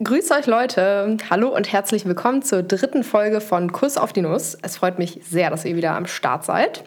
[0.00, 4.56] Grüß euch Leute, hallo und herzlich willkommen zur dritten Folge von Kuss auf die Nuss.
[4.62, 6.84] Es freut mich sehr, dass ihr wieder am Start seid.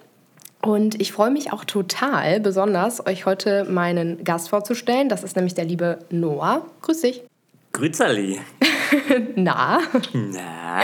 [0.61, 5.09] Und ich freue mich auch total, besonders euch heute meinen Gast vorzustellen.
[5.09, 6.65] Das ist nämlich der liebe Noah.
[6.83, 7.21] Grüß dich.
[7.73, 8.39] Grüßerli.
[9.35, 9.79] Na?
[10.13, 10.81] Na?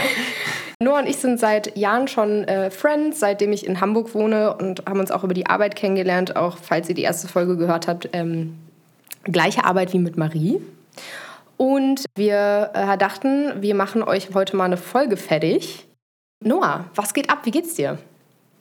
[0.82, 4.86] Noah und ich sind seit Jahren schon äh, Friends, seitdem ich in Hamburg wohne und
[4.86, 6.36] haben uns auch über die Arbeit kennengelernt.
[6.36, 8.58] Auch falls ihr die erste Folge gehört habt, ähm,
[9.24, 10.60] gleiche Arbeit wie mit Marie.
[11.58, 15.88] Und wir äh, dachten, wir machen euch heute mal eine Folge fertig.
[16.44, 17.40] Noah, was geht ab?
[17.44, 17.98] Wie geht's dir?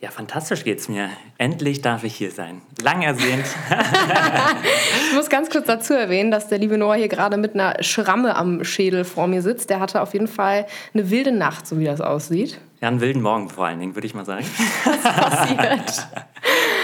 [0.00, 1.08] Ja, fantastisch geht's mir.
[1.38, 2.60] Endlich darf ich hier sein.
[2.82, 3.46] Lang ersehnt.
[5.08, 8.36] ich muss ganz kurz dazu erwähnen, dass der liebe Noah hier gerade mit einer Schramme
[8.36, 9.70] am Schädel vor mir sitzt.
[9.70, 12.58] Der hatte auf jeden Fall eine wilde Nacht, so wie das aussieht.
[12.82, 14.44] Ja, einen wilden Morgen vor allen Dingen, würde ich mal sagen.
[14.84, 16.08] Was passiert?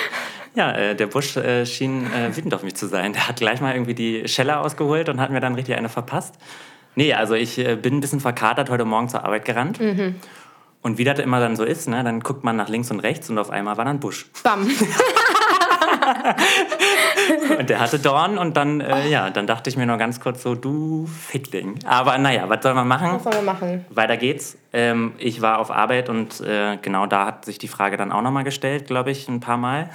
[0.54, 3.12] Ja, äh, der Busch äh, schien äh, wütend auf mich zu sein.
[3.12, 6.34] Der hat gleich mal irgendwie die Schelle ausgeholt und hat mir dann richtig eine verpasst.
[6.94, 9.80] Nee, also ich äh, bin ein bisschen verkatert heute Morgen zur Arbeit gerannt.
[9.80, 10.16] Mhm.
[10.82, 13.30] Und wie das immer dann so ist, ne, dann guckt man nach links und rechts
[13.30, 14.26] und auf einmal war dann Busch.
[14.42, 14.68] Bam.
[17.58, 20.42] und der hatte Dorn und dann, äh, ja, dann dachte ich mir nur ganz kurz
[20.42, 21.78] so, du Fickling.
[21.84, 23.12] Aber naja, was soll man machen?
[23.12, 23.84] Was soll man machen?
[23.90, 24.56] Weiter geht's.
[24.72, 28.22] Ähm, ich war auf Arbeit und äh, genau da hat sich die Frage dann auch
[28.22, 29.90] nochmal gestellt, glaube ich, ein paar Mal.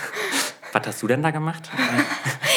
[0.72, 1.70] was hast du denn da gemacht?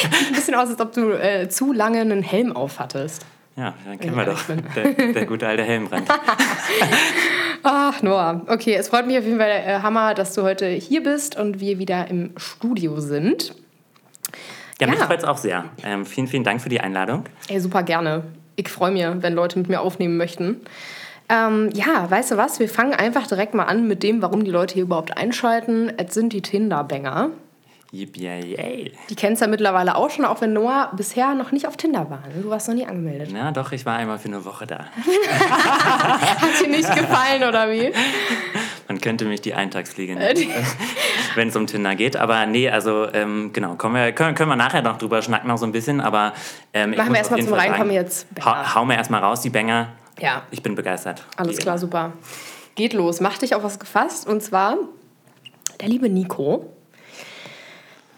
[0.02, 3.26] Sieht ein bisschen aus, als ob du äh, zu lange einen Helm aufhattest.
[3.56, 4.40] Ja, dann kennen wir doch.
[4.74, 6.08] Der, der, gute alte Helmbrand.
[7.62, 8.42] Ach, Noah.
[8.48, 11.60] Okay, es freut mich auf jeden Fall, äh, Hammer, dass du heute hier bist und
[11.60, 13.54] wir wieder im Studio sind.
[14.80, 15.66] Ja, mich freut es auch sehr.
[15.84, 17.24] Ähm, vielen, vielen Dank für die Einladung.
[17.48, 18.24] Ey, super gerne.
[18.56, 20.60] Ich freue mich, wenn Leute mit mir aufnehmen möchten.
[21.28, 22.58] Ähm, ja, weißt du was?
[22.58, 25.92] Wir fangen einfach direkt mal an mit dem, warum die Leute hier überhaupt einschalten.
[25.96, 27.30] Es sind die Tinder-Banger.
[27.94, 31.76] Yippie, Die kennst du ja mittlerweile auch schon, auch wenn Noah bisher noch nicht auf
[31.76, 32.22] Tinder war.
[32.26, 32.40] Ne?
[32.42, 33.28] Du warst noch nie angemeldet.
[33.30, 34.86] Na doch, ich war einmal für eine Woche da.
[34.86, 37.92] Hat dir nicht gefallen, oder wie?
[38.88, 40.48] Man könnte mich die Eintagsfliege nennen,
[41.34, 42.16] wenn es um Tinder geht.
[42.16, 45.58] Aber nee, also ähm, genau, kommen wir, können, können wir nachher noch drüber schnacken, noch
[45.58, 46.00] so ein bisschen.
[46.00, 46.32] Aber
[46.72, 48.26] ähm, Machen wir erstmal zum Reinkommen jetzt.
[48.42, 49.88] Ha, hau mir erstmal raus, die Banger.
[50.18, 50.44] Ja.
[50.50, 51.26] Ich bin begeistert.
[51.36, 52.14] Alles klar, super.
[52.74, 53.20] Geht los.
[53.20, 54.26] Mach dich auf was gefasst.
[54.26, 54.78] Und zwar
[55.78, 56.72] der liebe Nico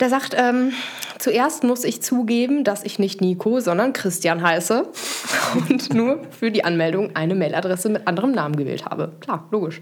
[0.00, 0.72] der sagt, ähm,
[1.18, 4.88] zuerst muss ich zugeben, dass ich nicht Nico, sondern Christian heiße
[5.68, 9.12] und nur für die Anmeldung eine Mailadresse mit anderem Namen gewählt habe.
[9.20, 9.80] Klar, logisch.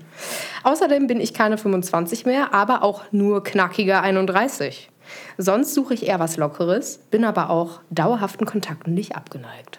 [0.65, 4.91] Außerdem bin ich keine 25 mehr, aber auch nur knackiger 31.
[5.39, 9.79] Sonst suche ich eher was Lockeres, bin aber auch dauerhaften Kontakten nicht abgeneigt.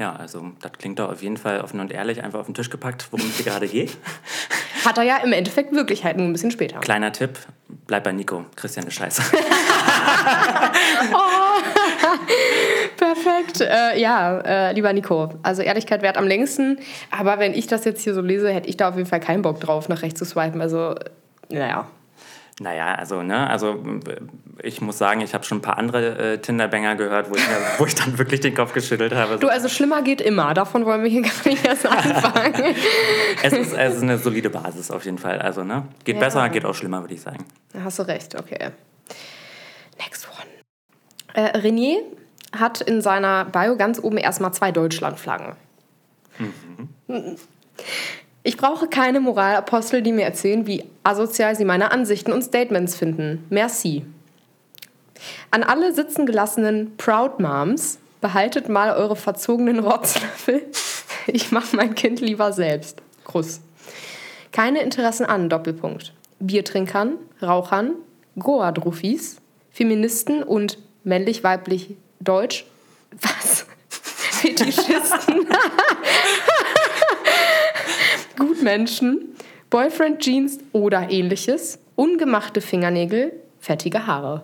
[0.00, 2.70] Ja, also das klingt doch auf jeden Fall offen und ehrlich einfach auf den Tisch
[2.70, 3.98] gepackt, worum es hier gerade geht.
[4.86, 6.80] Hat er ja im Endeffekt wirklich halt nur ein bisschen später.
[6.80, 7.38] Kleiner Tipp,
[7.86, 8.46] bleib bei Nico.
[8.56, 9.20] Christian ist scheiße.
[11.12, 11.60] oh,
[12.96, 13.60] perfekt.
[13.60, 16.78] Äh, ja, äh, lieber Nico, also Ehrlichkeit wert am längsten.
[17.10, 19.42] Aber wenn ich das jetzt hier so lese, hätte ich da auf jeden Fall keinen
[19.42, 20.62] Bock drauf, nach rechts zu swipen.
[20.62, 20.94] Also,
[21.50, 21.88] naja.
[22.62, 23.82] Naja, also, ne, also
[24.62, 27.42] ich muss sagen, ich habe schon ein paar andere äh, Tinder-Banger gehört, wo ich,
[27.78, 29.38] wo ich dann wirklich den Kopf geschüttelt habe.
[29.38, 30.52] Du, also schlimmer geht immer.
[30.52, 32.74] Davon wollen wir hier gar nicht erst anfangen.
[33.42, 35.38] es, ist, es ist eine solide Basis auf jeden Fall.
[35.38, 35.88] Also, ne?
[36.04, 36.20] Geht ja.
[36.20, 37.46] besser, geht auch schlimmer, würde ich sagen.
[37.72, 38.72] Da hast du recht, okay.
[39.98, 41.46] Next one.
[41.46, 42.02] Äh, René
[42.52, 45.54] hat in seiner Bio ganz oben erstmal zwei Deutschlandflaggen.
[46.38, 47.36] Mhm.
[48.42, 53.44] Ich brauche keine Moralapostel, die mir erzählen, wie asozial sie meine Ansichten und Statements finden.
[53.50, 54.04] Merci.
[55.50, 60.62] An alle sitzen gelassenen Proud Moms, behaltet mal eure verzogenen Rotzlöffel.
[61.26, 63.02] Ich mache mein Kind lieber selbst.
[63.24, 63.60] Gruß.
[64.52, 66.14] Keine Interessen an, Doppelpunkt.
[66.40, 67.92] Biertrinkern, Rauchern,
[68.38, 69.36] Goa-Druffis,
[69.70, 72.64] Feministen und männlich-weiblich Deutsch.
[73.20, 73.66] Was?
[73.88, 75.46] Fetischisten.
[78.40, 79.36] Gutmenschen,
[79.68, 84.42] Boyfriend Jeans oder ähnliches, ungemachte Fingernägel, fettige Haare.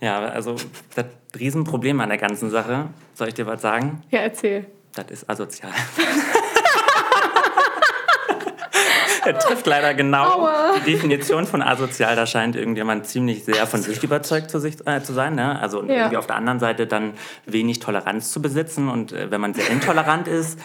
[0.00, 0.56] Ja, also
[0.94, 4.02] das Riesenproblem an der ganzen Sache, soll ich dir was sagen?
[4.10, 4.66] Ja, erzähl.
[4.94, 5.72] Das ist asozial.
[9.24, 10.74] er trifft leider genau Aua.
[10.84, 12.14] die Definition von asozial.
[12.16, 15.36] Da scheint irgendjemand ziemlich sehr von sich überzeugt zu, sich, äh, zu sein.
[15.36, 15.58] Ne?
[15.58, 15.94] Also ja.
[15.94, 17.14] irgendwie auf der anderen Seite dann
[17.46, 18.90] wenig Toleranz zu besitzen.
[18.90, 20.58] Und äh, wenn man sehr intolerant ist,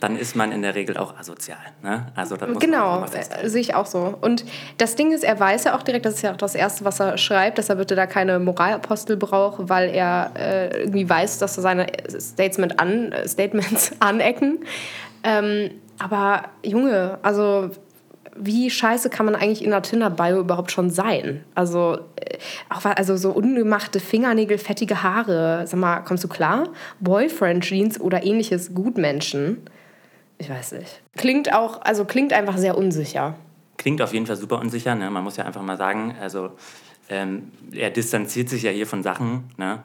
[0.00, 1.58] dann ist man in der Regel auch asozial.
[1.82, 2.06] Ne?
[2.16, 4.14] Also, das muss genau, äh, sehe ich auch so.
[4.20, 4.44] Und
[4.78, 7.00] das Ding ist, er weiß ja auch direkt, das ist ja auch das Erste, was
[7.00, 11.58] er schreibt, dass er bitte da keine Moralapostel braucht, weil er äh, irgendwie weiß, dass
[11.58, 11.86] er seine
[12.18, 14.60] Statement an, Statements anecken.
[15.22, 17.70] Ähm, aber Junge, also
[18.36, 21.44] wie scheiße kann man eigentlich in der Tinder-Bio überhaupt schon sein?
[21.54, 22.38] Also, äh,
[22.70, 25.66] auch, also so ungemachte Fingernägel, fettige Haare.
[25.66, 26.68] Sag mal, kommst du klar?
[27.00, 29.58] Boyfriend-Jeans oder ähnliches Gutmenschen.
[30.40, 31.02] Ich weiß nicht.
[31.16, 33.34] Klingt auch, also klingt einfach sehr unsicher.
[33.76, 34.94] Klingt auf jeden Fall super unsicher.
[34.94, 35.10] Ne?
[35.10, 36.52] Man muss ja einfach mal sagen, also
[37.10, 39.82] ähm, er distanziert sich ja hier von Sachen, ne?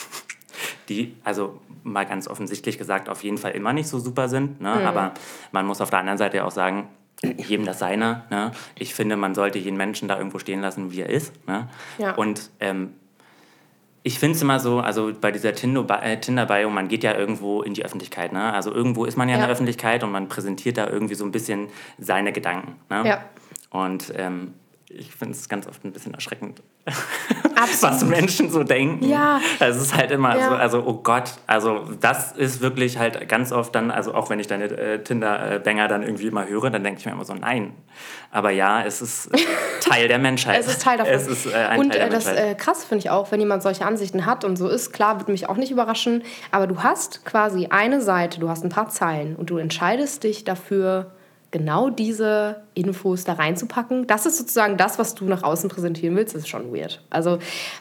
[0.90, 4.60] die, also mal ganz offensichtlich gesagt, auf jeden Fall immer nicht so super sind.
[4.60, 4.74] Ne?
[4.74, 4.86] Mhm.
[4.86, 5.14] Aber
[5.52, 6.88] man muss auf der anderen Seite auch sagen,
[7.22, 8.24] jedem das seine.
[8.28, 8.52] Ne?
[8.74, 11.32] Ich finde, man sollte jeden Menschen da irgendwo stehen lassen, wie er ist.
[11.48, 11.66] Ne?
[11.96, 12.14] Ja.
[12.14, 12.92] Und ähm,
[14.04, 17.74] ich finde es immer so, also bei dieser äh, Tinder-Bio, man geht ja irgendwo in
[17.74, 18.32] die Öffentlichkeit.
[18.32, 18.52] Ne?
[18.52, 21.24] Also irgendwo ist man ja, ja, in der Öffentlichkeit und man präsentiert da irgendwie so
[21.24, 21.68] ein bisschen
[21.98, 22.76] seine Gedanken.
[22.90, 23.06] Ne?
[23.06, 23.24] Ja.
[23.70, 24.54] Und ähm,
[24.94, 26.62] ich finde es ganz oft ein bisschen erschreckend,
[27.80, 29.08] was Menschen so denken.
[29.08, 29.40] Ja.
[29.60, 30.48] Es ist halt immer ja.
[30.48, 34.40] so, also oh Gott, also das ist wirklich halt ganz oft dann, also auch wenn
[34.40, 37.72] ich deine äh, Tinder-Banger dann irgendwie immer höre, dann denke ich mir immer so, nein.
[38.30, 39.30] Aber ja, es ist
[39.80, 40.60] Teil der Menschheit.
[40.60, 41.12] es ist Teil davon.
[41.12, 43.40] Es ist, äh, ein und Teil der äh, das äh, krass finde ich auch, wenn
[43.40, 46.82] jemand solche Ansichten hat und so ist, klar, würde mich auch nicht überraschen, aber du
[46.82, 51.12] hast quasi eine Seite, du hast ein paar Zeilen und du entscheidest dich dafür,
[51.52, 54.08] genau diese Infos da reinzupacken.
[54.08, 56.34] Das ist sozusagen das, was du nach außen präsentieren willst.
[56.34, 57.00] Ist schon weird.
[57.10, 57.38] Also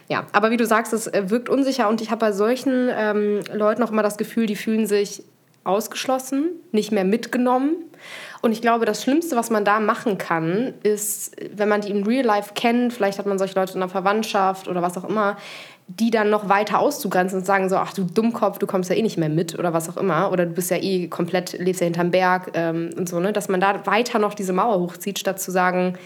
[0.07, 3.39] ja, aber wie du sagst, es äh, wirkt unsicher und ich habe bei solchen ähm,
[3.51, 5.23] Leuten auch immer das Gefühl, die fühlen sich
[5.63, 7.75] ausgeschlossen, nicht mehr mitgenommen.
[8.41, 12.03] Und ich glaube, das Schlimmste, was man da machen kann, ist, wenn man die im
[12.03, 15.37] Real Life kennt, vielleicht hat man solche Leute in der Verwandtschaft oder was auch immer,
[15.99, 19.01] die dann noch weiter auszugrenzen und sagen so, ach du Dummkopf, du kommst ja eh
[19.01, 21.85] nicht mehr mit oder was auch immer oder du bist ja eh komplett, lebst ja
[21.85, 23.33] hinterm Berg ähm, und so, ne?
[23.33, 25.97] dass man da weiter noch diese Mauer hochzieht, statt zu sagen,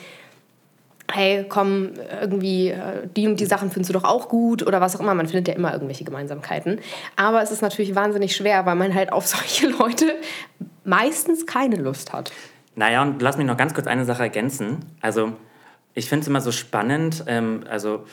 [1.12, 1.92] hey, komm,
[2.22, 5.14] irgendwie, äh, die und die Sachen findest du doch auch gut oder was auch immer.
[5.14, 6.80] Man findet ja immer irgendwelche Gemeinsamkeiten.
[7.16, 10.16] Aber es ist natürlich wahnsinnig schwer, weil man halt auf solche Leute
[10.84, 12.32] meistens keine Lust hat.
[12.76, 14.80] Naja, und lass mich noch ganz kurz eine Sache ergänzen.
[15.00, 15.34] Also,
[15.94, 18.06] ich finde es immer so spannend, ähm, also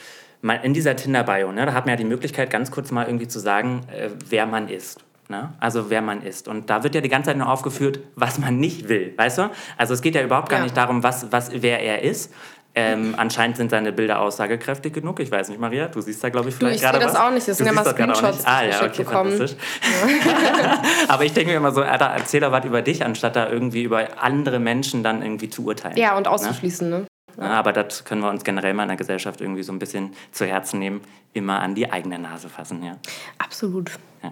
[0.63, 3.39] in dieser Tinder-Bio, ne, da hat man ja die Möglichkeit, ganz kurz mal irgendwie zu
[3.39, 4.99] sagen, äh, wer man ist.
[5.29, 5.53] Ne?
[5.59, 6.47] Also wer man ist.
[6.47, 9.49] Und da wird ja die ganze Zeit nur aufgeführt, was man nicht will, weißt du?
[9.77, 10.63] Also es geht ja überhaupt gar ja.
[10.63, 12.33] nicht darum, was, was, wer er ist.
[12.75, 15.19] Ähm, anscheinend sind seine Bilder aussagekräftig genug.
[15.19, 17.05] Ich weiß nicht, Maria, du siehst da, glaube ich, vielleicht gerade was.
[17.05, 17.47] Ich sehe das auch nicht.
[17.47, 19.39] Das sind ja mal Screenshots Ah, ja, okay, bekommen.
[19.39, 20.81] Ja.
[21.07, 23.83] Aber ich denke mir immer so, Alter, erzähl doch was über dich, anstatt da irgendwie
[23.83, 25.97] über andere Menschen dann irgendwie zu urteilen.
[25.97, 26.31] Ja, und ne?
[26.31, 26.99] auszuschließen, ne?
[27.01, 27.05] ne?
[27.37, 30.45] Aber das können wir uns generell mal in der Gesellschaft irgendwie so ein bisschen zu
[30.45, 31.01] Herzen nehmen,
[31.33, 32.83] immer an die eigene Nase fassen.
[32.83, 32.97] Ja.
[33.37, 33.91] Absolut.
[34.21, 34.31] Ja.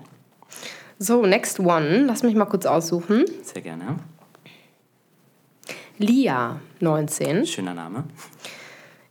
[0.99, 2.03] So, next one.
[2.05, 3.25] Lass mich mal kurz aussuchen.
[3.43, 3.97] Sehr gerne.
[5.97, 7.45] Lia, 19.
[7.45, 8.03] Schöner Name.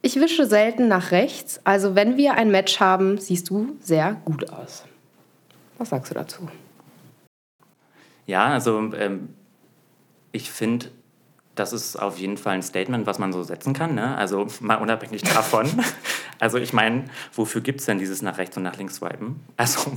[0.02, 4.50] Ich wische selten nach rechts, also wenn wir ein Match haben, siehst du sehr gut
[4.50, 4.84] aus.
[5.76, 6.48] Was sagst du dazu?
[8.26, 9.34] Ja, also ähm,
[10.32, 10.90] ich finde,
[11.60, 13.94] das ist auf jeden Fall ein Statement, was man so setzen kann.
[13.94, 14.16] Ne?
[14.16, 15.68] Also mal unabhängig davon.
[16.40, 17.04] also ich meine,
[17.34, 19.40] wofür gibt es denn dieses nach rechts und nach links swipen?
[19.58, 19.92] Also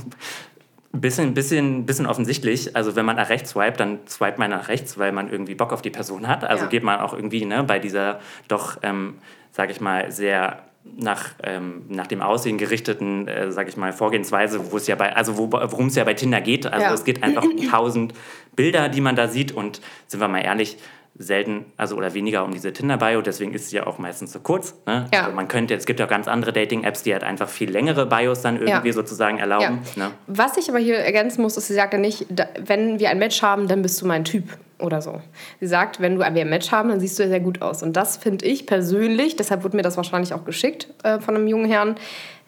[0.92, 2.76] ein bisschen, bisschen, bisschen offensichtlich.
[2.76, 5.72] Also wenn man nach rechts swipet, dann swipet man nach rechts, weil man irgendwie Bock
[5.72, 6.44] auf die Person hat.
[6.44, 6.70] Also ja.
[6.70, 9.14] geht man auch irgendwie ne, bei dieser doch, ähm,
[9.50, 10.64] sage ich mal, sehr
[10.96, 15.16] nach, ähm, nach dem Aussehen gerichteten, äh, sage ich mal, Vorgehensweise, wo es ja bei,
[15.16, 16.66] also wo, worum es ja bei Tinder geht.
[16.66, 16.92] Also ja.
[16.92, 18.12] es geht einfach um tausend
[18.54, 20.76] Bilder, die man da sieht und sind wir mal ehrlich,
[21.16, 24.74] selten, also oder weniger um diese Tinder-Bio, deswegen ist sie ja auch meistens so kurz.
[24.86, 25.06] Ne?
[25.12, 25.24] Ja.
[25.24, 28.06] Also man könnte, es gibt ja auch ganz andere Dating-Apps, die halt einfach viel längere
[28.06, 28.92] Bios dann irgendwie ja.
[28.92, 29.80] sozusagen erlauben.
[29.94, 30.08] Ja.
[30.08, 30.14] Ne?
[30.26, 32.26] Was ich aber hier ergänzen muss, ist, sie sagt ja nicht,
[32.58, 34.44] wenn wir ein Match haben, dann bist du mein Typ
[34.80, 35.20] oder so.
[35.60, 37.84] Sie sagt, wenn wir ein Match haben, dann siehst du sehr gut aus.
[37.84, 41.46] Und das finde ich persönlich, deshalb wurde mir das wahrscheinlich auch geschickt äh, von einem
[41.46, 41.94] jungen Herrn,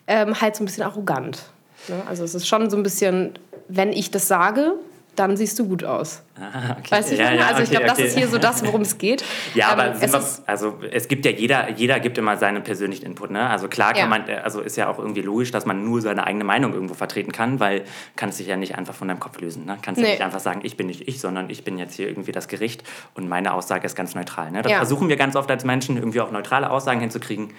[0.09, 1.45] ähm, halt so ein bisschen arrogant.
[1.87, 1.95] Ne?
[2.09, 3.39] Also es ist schon so ein bisschen,
[3.69, 4.75] wenn ich das sage,
[5.19, 6.23] dann siehst du gut aus.
[6.39, 6.91] Ah, okay.
[6.91, 8.03] Weißt du, ja, ja, also ich okay, glaube, okay.
[8.03, 9.25] das ist hier so das, worum es geht.
[9.55, 13.07] Ja, aber ähm, es, wir, also es gibt ja jeder, jeder gibt immer seinen persönlichen
[13.07, 13.31] Input.
[13.31, 13.49] Ne?
[13.49, 14.07] Also klar kann ja.
[14.07, 17.33] man, also ist ja auch irgendwie logisch, dass man nur seine eigene Meinung irgendwo vertreten
[17.33, 17.85] kann, weil
[18.17, 19.65] kann es sich ja nicht einfach von deinem Kopf lösen.
[19.65, 19.79] Ne?
[19.81, 20.07] Kannst nee.
[20.07, 22.49] ja nicht einfach sagen, ich bin nicht ich, sondern ich bin jetzt hier irgendwie das
[22.49, 22.83] Gericht
[23.15, 24.51] und meine Aussage ist ganz neutral.
[24.51, 24.63] Ne?
[24.63, 27.53] Das versuchen wir ganz oft als Menschen, irgendwie auch neutrale Aussagen hinzukriegen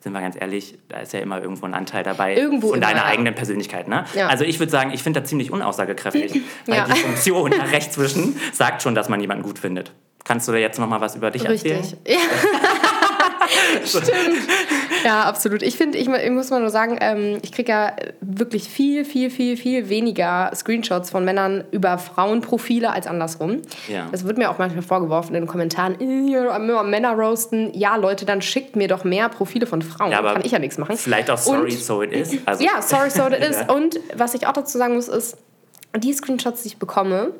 [0.00, 3.00] sind wir ganz ehrlich, da ist ja immer irgendwo ein Anteil dabei irgendwo von deiner
[3.00, 3.04] ja.
[3.06, 3.88] eigenen Persönlichkeit.
[3.88, 4.04] Ne?
[4.14, 4.28] Ja.
[4.28, 6.84] Also ich würde sagen, ich finde das ziemlich unaussagekräftig, weil ja.
[6.84, 9.92] die Funktion nach rechts zwischen sagt schon, dass man jemanden gut findet.
[10.24, 11.72] Kannst du da jetzt noch mal was über dich Richtig.
[11.72, 11.98] erzählen?
[12.06, 12.18] Ja.
[13.84, 14.48] Stimmt.
[15.04, 15.62] Ja, absolut.
[15.62, 19.30] Ich finde, ich, ich, muss mal nur sagen, ähm, ich kriege ja wirklich viel, viel,
[19.30, 23.62] viel, viel weniger Screenshots von Männern über Frauenprofile als andersrum.
[23.88, 24.08] Ja.
[24.10, 27.72] Das wird mir auch manchmal vorgeworfen in den Kommentaren, immer Männer roasten.
[27.74, 30.10] Ja, Leute, dann schickt mir doch mehr Profile von Frauen.
[30.10, 30.96] Ja, Kann ich ja nichts machen.
[30.96, 32.36] Vielleicht auch sorry, Und, so it is.
[32.46, 32.64] Also.
[32.64, 33.58] Ja, sorry, so it is.
[33.68, 35.36] Und was ich auch dazu sagen muss, ist,
[35.96, 37.32] die Screenshots, die ich bekomme,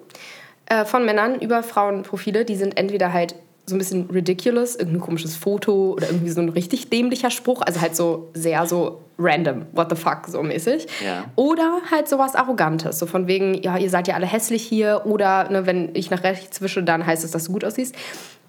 [0.67, 3.35] äh, von Männern über Frauenprofile, die sind entweder halt
[3.69, 7.81] so ein bisschen ridiculous, irgendein komisches Foto oder irgendwie so ein richtig dämlicher Spruch, also
[7.81, 10.87] halt so sehr so random, what the fuck, so mäßig.
[11.05, 11.25] Ja.
[11.37, 15.51] Oder halt sowas Arrogantes, so von wegen, ja, ihr seid ja alle hässlich hier oder
[15.51, 17.95] ne, wenn ich nach rechts wische, dann heißt es, dass du gut aussiehst.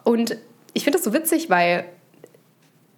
[0.04, 0.38] Und
[0.74, 1.86] ich finde das so witzig, weil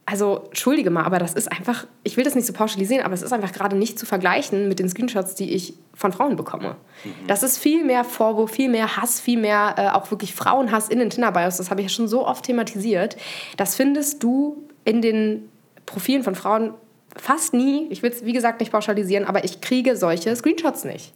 [0.06, 3.22] also entschuldige mal, aber das ist einfach, ich will das nicht so pauschalisieren, aber es
[3.22, 6.76] ist einfach gerade nicht zu vergleichen mit den Screenshots, die ich von Frauen bekomme.
[7.04, 7.28] Mhm.
[7.28, 11.00] Das ist viel mehr Vorwurf, viel mehr Hass, viel mehr äh, auch wirklich Frauenhass in
[11.00, 11.58] den Tinder-Bios.
[11.58, 13.16] Das habe ich ja schon so oft thematisiert.
[13.58, 15.50] Das findest du in den
[15.86, 16.74] Profilen von Frauen
[17.16, 17.88] fast nie.
[17.90, 21.14] Ich will es, wie gesagt, nicht pauschalisieren, aber ich kriege solche Screenshots nicht.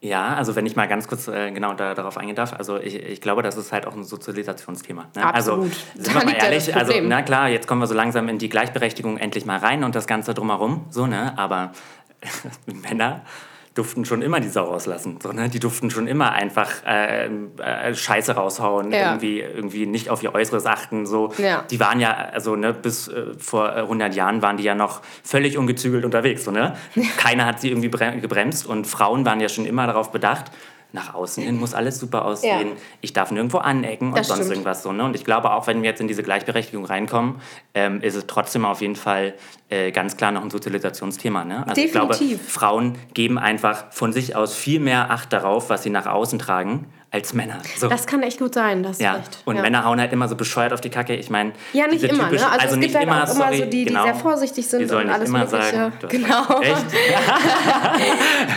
[0.00, 2.94] Ja, also wenn ich mal ganz kurz äh, genau da, darauf eingehen darf, also ich,
[2.94, 5.06] ich glaube, das ist halt auch ein Sozialisationsthema.
[5.16, 5.24] Ne?
[5.24, 5.64] Absolut.
[5.64, 8.48] Also sind wir mal ehrlich, also na klar, jetzt kommen wir so langsam in die
[8.48, 11.72] Gleichberechtigung endlich mal rein und das Ganze drumherum, so ne, aber
[12.66, 13.22] Männer
[13.76, 15.18] durften schon immer die Sau rauslassen.
[15.22, 15.48] So, ne?
[15.48, 19.10] Die durften schon immer einfach äh, äh, Scheiße raushauen, ja.
[19.10, 21.06] irgendwie, irgendwie nicht auf ihr Äußeres achten.
[21.06, 21.32] So.
[21.38, 21.64] Ja.
[21.70, 25.58] Die waren ja, also ne, bis äh, vor 100 Jahren waren die ja noch völlig
[25.58, 26.44] ungezügelt unterwegs.
[26.44, 26.74] So, ne?
[27.18, 27.90] Keiner hat sie irgendwie
[28.20, 30.50] gebremst und Frauen waren ja schon immer darauf bedacht,
[30.96, 32.68] nach außen hin muss alles super aussehen.
[32.70, 32.76] Ja.
[33.02, 34.52] Ich darf nirgendwo anecken und das sonst stimmt.
[34.52, 34.92] irgendwas so.
[34.92, 35.04] Ne?
[35.04, 37.36] Und ich glaube, auch wenn wir jetzt in diese Gleichberechtigung reinkommen,
[37.74, 39.34] ähm, ist es trotzdem auf jeden Fall
[39.68, 41.44] äh, ganz klar noch ein Sozialisationsthema.
[41.44, 41.66] Ne?
[41.68, 42.20] Also Definitiv.
[42.20, 46.06] ich glaube, Frauen geben einfach von sich aus viel mehr Acht darauf, was sie nach
[46.06, 47.58] außen tragen, als Männer.
[47.76, 47.88] So.
[47.88, 49.14] Das kann echt gut sein, das ja.
[49.14, 49.38] recht.
[49.44, 49.62] Und ja.
[49.62, 51.14] Männer hauen halt immer so bescheuert auf die Kacke.
[51.14, 52.46] Ich meine, ja nicht immer, typisch, ne?
[52.48, 54.02] also, also es nicht gibt immer, halt immer sorry, so die, genau.
[54.02, 55.72] die sehr vorsichtig sind und alles immer mögliche.
[55.72, 56.60] Sagen, genau.
[56.60, 56.76] Echt?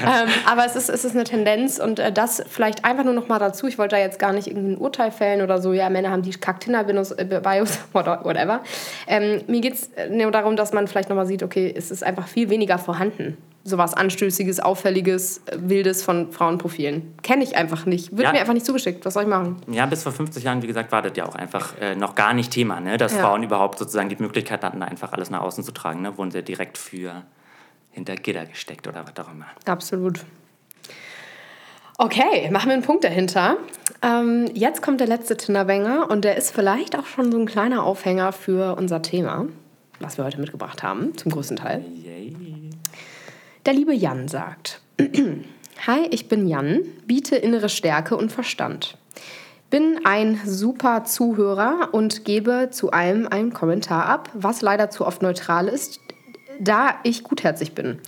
[0.04, 3.28] ähm, aber es ist, es ist eine Tendenz und äh, das vielleicht einfach nur noch
[3.28, 3.68] mal dazu.
[3.68, 5.72] Ich wollte da jetzt gar nicht irgendwie ein Urteil fällen oder so.
[5.72, 7.30] Ja, Männer haben die Kack-Tinder-Bios, äh,
[7.94, 8.62] whatever.
[9.08, 11.92] Ähm, mir geht es äh, nur darum, dass man vielleicht noch mal sieht, okay, es
[11.92, 17.14] ist einfach viel weniger vorhanden sowas Anstößiges, Auffälliges, Wildes von Frauenprofilen.
[17.22, 18.12] Kenne ich einfach nicht.
[18.12, 18.32] Wird ja.
[18.32, 19.06] mir einfach nicht zugeschickt.
[19.06, 19.58] Was soll ich machen?
[19.70, 22.34] Ja, bis vor 50 Jahren, wie gesagt, war das ja auch einfach äh, noch gar
[22.34, 22.98] nicht Thema, ne?
[22.98, 23.20] dass ja.
[23.20, 26.02] Frauen überhaupt sozusagen die Möglichkeit hatten, einfach alles nach außen zu tragen.
[26.02, 26.18] Ne?
[26.18, 27.24] Wurden sie direkt für
[27.92, 29.46] hinter Gitter gesteckt oder was auch immer.
[29.66, 30.22] Absolut.
[31.98, 33.58] Okay, machen wir einen Punkt dahinter.
[34.02, 37.84] Ähm, jetzt kommt der letzte Tinderbanger und der ist vielleicht auch schon so ein kleiner
[37.84, 39.48] Aufhänger für unser Thema,
[40.00, 41.84] was wir heute mitgebracht haben, zum größten Teil.
[42.02, 42.59] Yay.
[43.66, 44.82] Der liebe Jan sagt,
[45.88, 48.98] Hi, ich bin Jan, biete innere Stärke und Verstand.
[49.70, 55.22] Bin ein super Zuhörer und gebe zu allem einen Kommentar ab, was leider zu oft
[55.22, 56.00] neutral ist,
[56.62, 58.00] da ich gutherzig bin.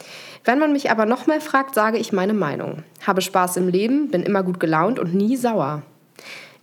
[0.45, 2.83] Wenn man mich aber noch mehr fragt, sage ich meine Meinung.
[3.05, 5.81] Habe Spaß im Leben, bin immer gut gelaunt und nie sauer.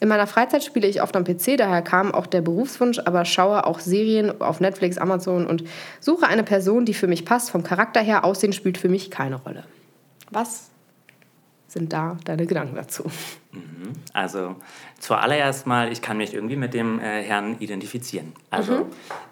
[0.01, 3.67] In meiner Freizeit spiele ich oft am PC, daher kam auch der Berufswunsch, aber schaue
[3.67, 5.65] auch Serien auf Netflix, Amazon und
[6.01, 7.51] suche eine Person, die für mich passt.
[7.51, 9.65] Vom Charakter her, Aussehen spielt für mich keine Rolle.
[10.31, 10.71] Was
[11.67, 13.05] sind da deine Gedanken dazu?
[13.53, 13.93] Mhm.
[14.13, 14.57] Also
[14.99, 18.33] zuallererst mal, ich kann mich irgendwie mit dem äh, Herrn identifizieren.
[18.51, 18.85] Also mhm.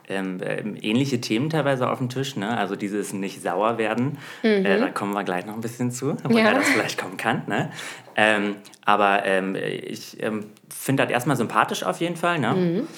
[0.08, 2.56] ähm, äh, ähnliche Themen teilweise auf dem Tisch, ne?
[2.56, 4.66] also dieses nicht sauer werden, äh, mhm.
[4.66, 6.54] äh, da kommen wir gleich noch ein bisschen zu, woher ja.
[6.54, 7.42] das vielleicht kommen kann.
[7.46, 7.70] Ne?
[8.14, 12.38] Ähm, aber ähm, ich ähm, finde das erstmal sympathisch auf jeden Fall.
[12.38, 12.52] Ne?
[12.52, 12.88] Mhm.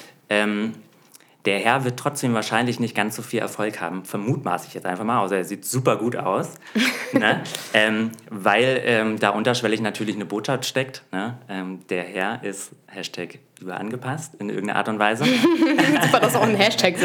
[1.49, 5.05] Der Herr wird trotzdem wahrscheinlich nicht ganz so viel Erfolg haben, vermutmaße ich jetzt einfach
[5.05, 6.57] mal, außer er sieht super gut aus,
[7.15, 7.43] ne?
[7.73, 11.05] ähm, weil ähm, da unterschwellig natürlich eine Botschaft steckt.
[11.11, 11.39] Ne?
[11.49, 15.25] Ähm, der Herr ist Hashtag überangepasst in irgendeiner Art und Weise.
[16.03, 16.97] super, dass auch ein Hashtag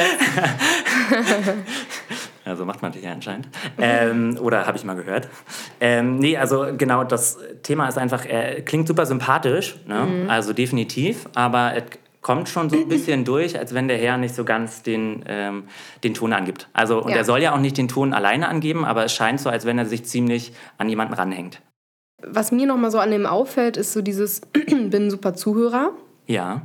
[2.46, 3.48] ja, so macht man das ja anscheinend.
[3.78, 5.30] Ähm, oder habe ich mal gehört.
[5.80, 10.00] Ähm, nee, also genau, das Thema ist einfach, er klingt super sympathisch, ne?
[10.00, 10.30] Mhm.
[10.30, 11.76] also definitiv, aber
[12.24, 15.66] kommt schon so ein bisschen durch, als wenn der Herr nicht so ganz den, ähm,
[16.04, 16.70] den Ton angibt.
[16.74, 17.18] Also, und ja.
[17.18, 19.78] er soll ja auch nicht den Ton alleine angeben, aber es scheint so, als wenn
[19.78, 21.62] er sich ziemlich an jemanden ranhängt.
[22.26, 25.92] Was mir nochmal so an dem auffällt, ist so dieses, bin super Zuhörer.
[26.26, 26.64] Ja.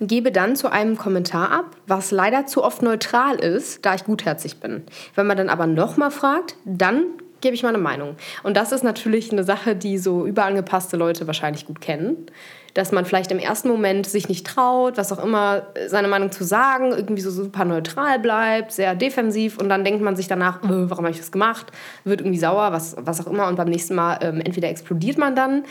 [0.00, 4.60] Gebe dann zu einem Kommentar ab, was leider zu oft neutral ist, da ich gutherzig
[4.60, 4.82] bin.
[5.14, 7.04] Wenn man dann aber nochmal fragt, dann
[7.40, 8.16] gebe ich meine Meinung.
[8.42, 12.26] Und das ist natürlich eine Sache, die so überangepasste Leute wahrscheinlich gut kennen
[12.74, 16.44] dass man vielleicht im ersten Moment sich nicht traut, was auch immer, seine Meinung zu
[16.44, 20.90] sagen, irgendwie so super neutral bleibt, sehr defensiv und dann denkt man sich danach, äh,
[20.90, 21.72] warum habe ich das gemacht,
[22.04, 25.34] wird irgendwie sauer, was, was auch immer und beim nächsten Mal ähm, entweder explodiert man
[25.34, 25.64] dann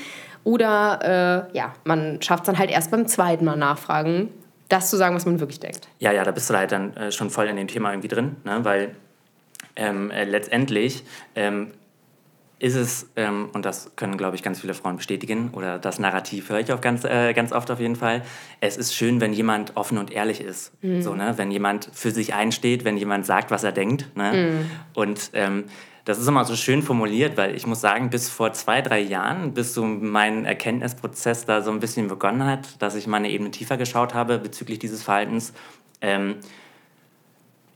[0.43, 4.29] oder äh, ja, man schafft es dann halt erst beim zweiten Mal nachfragen,
[4.69, 5.87] das zu sagen, was man wirklich denkt.
[5.99, 8.37] Ja, ja, da bist du halt dann äh, schon voll in dem Thema irgendwie drin,
[8.43, 8.59] ne?
[8.63, 8.95] weil
[9.75, 11.03] ähm, äh, letztendlich
[11.35, 11.71] ähm,
[12.59, 16.49] ist es, ähm, und das können, glaube ich, ganz viele Frauen bestätigen, oder das Narrativ
[16.49, 18.23] höre ich auch ganz, äh, ganz oft auf jeden Fall,
[18.61, 20.71] es ist schön, wenn jemand offen und ehrlich ist.
[20.81, 21.01] Mhm.
[21.01, 21.33] So, ne?
[21.37, 24.15] Wenn jemand für sich einsteht, wenn jemand sagt, was er denkt.
[24.15, 24.33] Ne?
[24.33, 24.71] Mhm.
[24.93, 25.65] Und ähm,
[26.05, 29.53] das ist immer so schön formuliert, weil ich muss sagen, bis vor zwei, drei Jahren,
[29.53, 33.51] bis so mein Erkenntnisprozess da so ein bisschen begonnen hat, dass ich mal eine Ebene
[33.51, 35.53] tiefer geschaut habe bezüglich dieses Verhaltens,
[35.99, 36.37] ähm,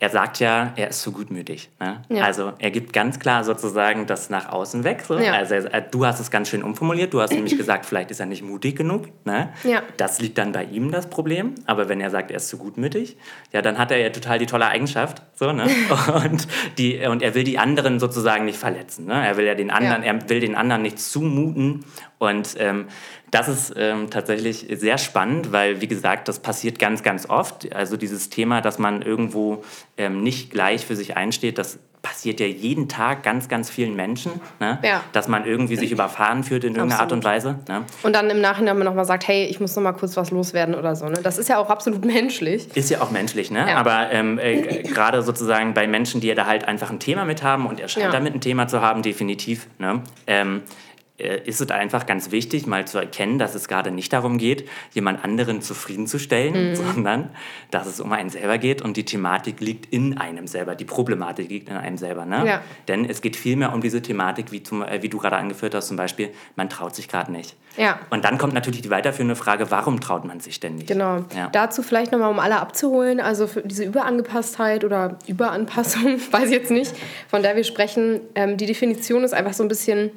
[0.01, 1.69] er sagt ja, er ist zu gutmütig.
[1.79, 2.01] Ne?
[2.09, 2.23] Ja.
[2.23, 5.03] Also er gibt ganz klar sozusagen das nach außen weg.
[5.07, 5.19] So.
[5.19, 5.33] Ja.
[5.33, 7.13] Also er, du hast es ganz schön umformuliert.
[7.13, 9.09] Du hast nämlich gesagt, vielleicht ist er nicht mutig genug.
[9.25, 9.53] Ne?
[9.63, 9.83] Ja.
[9.97, 11.53] Das liegt dann bei ihm das Problem.
[11.67, 13.15] Aber wenn er sagt, er ist zu gutmütig,
[13.51, 15.21] ja, dann hat er ja total die tolle Eigenschaft.
[15.35, 15.67] So, ne?
[16.25, 16.47] und,
[16.79, 19.05] die, und er will die anderen sozusagen nicht verletzen.
[19.05, 19.27] Ne?
[19.27, 21.85] Er will ja den anderen, er will den anderen nicht zumuten.
[22.17, 22.87] Und ähm,
[23.31, 27.73] das ist ähm, tatsächlich sehr spannend, weil, wie gesagt, das passiert ganz, ganz oft.
[27.73, 29.63] Also dieses Thema, dass man irgendwo
[29.97, 34.31] ähm, nicht gleich für sich einsteht, das passiert ja jeden Tag ganz, ganz vielen Menschen,
[34.59, 34.79] ne?
[34.83, 35.03] ja.
[35.11, 37.25] dass man irgendwie sich überfahren fühlt in irgendeiner absolut.
[37.25, 37.59] Art und Weise.
[37.69, 37.85] Ne?
[38.03, 40.73] Und dann im Nachhinein noch mal sagt, hey, ich muss noch mal kurz was loswerden
[40.73, 41.05] oder so.
[41.05, 41.19] Ne?
[41.21, 42.75] Das ist ja auch absolut menschlich.
[42.75, 43.65] Ist ja auch menschlich, ne?
[43.67, 43.77] Ja.
[43.77, 47.43] aber ähm, äh, gerade sozusagen bei Menschen, die ja da halt einfach ein Thema mit
[47.43, 48.11] haben und er scheint ja.
[48.11, 49.67] damit ein Thema zu haben, definitiv.
[49.77, 50.01] Ne?
[50.25, 50.90] Ähm, äh,
[51.21, 55.23] ist es einfach ganz wichtig, mal zu erkennen, dass es gerade nicht darum geht, jemand
[55.23, 56.75] anderen zufriedenzustellen, mhm.
[56.75, 57.29] sondern
[57.69, 61.49] dass es um einen selber geht und die Thematik liegt in einem selber, die Problematik
[61.49, 62.25] liegt in einem selber.
[62.25, 62.45] Ne?
[62.45, 62.61] Ja.
[62.87, 65.87] Denn es geht vielmehr um diese Thematik, wie, zum, äh, wie du gerade angeführt hast,
[65.87, 67.55] zum Beispiel, man traut sich gerade nicht.
[67.77, 67.99] Ja.
[68.09, 70.87] Und dann kommt natürlich die weiterführende Frage, warum traut man sich denn nicht?
[70.87, 71.25] Genau.
[71.35, 71.49] Ja.
[71.51, 76.71] Dazu vielleicht nochmal, um alle abzuholen, also für diese Überangepasstheit oder Überanpassung, weiß ich jetzt
[76.71, 76.93] nicht,
[77.27, 80.11] von der wir sprechen, ähm, die Definition ist einfach so ein bisschen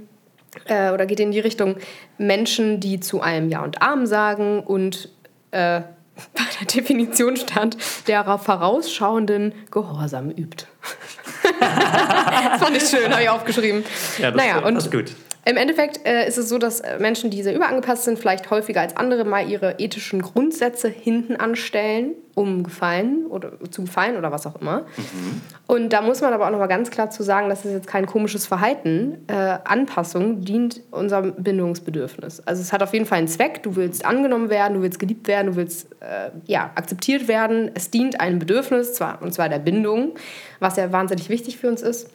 [0.66, 1.76] äh, oder geht in die Richtung
[2.18, 5.11] Menschen, die zu allem Ja und Arm sagen und
[5.50, 5.80] äh,
[6.34, 10.66] bei der Definition stand, der darauf vorausschauenden Gehorsam übt.
[11.61, 13.84] das fand ich schön, habe ich aufgeschrieben.
[14.18, 15.12] Ja, das, naja, und das ist gut.
[15.46, 18.80] Im Endeffekt äh, ist es so, dass äh, Menschen, die sehr überangepasst sind, vielleicht häufiger
[18.80, 24.46] als andere mal ihre ethischen Grundsätze hinten anstellen, um gefallen oder zu gefallen oder was
[24.46, 24.80] auch immer.
[24.96, 25.42] Mhm.
[25.66, 27.86] Und da muss man aber auch noch mal ganz klar zu sagen, das ist jetzt
[27.86, 29.18] kein komisches Verhalten.
[29.26, 32.40] Äh, Anpassung dient unserem Bindungsbedürfnis.
[32.46, 33.62] Also es hat auf jeden Fall einen Zweck.
[33.62, 37.70] Du willst angenommen werden, du willst geliebt werden, du willst äh, ja, akzeptiert werden.
[37.74, 40.14] Es dient einem Bedürfnis, zwar, und zwar der Bindung,
[40.58, 42.08] was ja wahnsinnig wichtig für uns ist.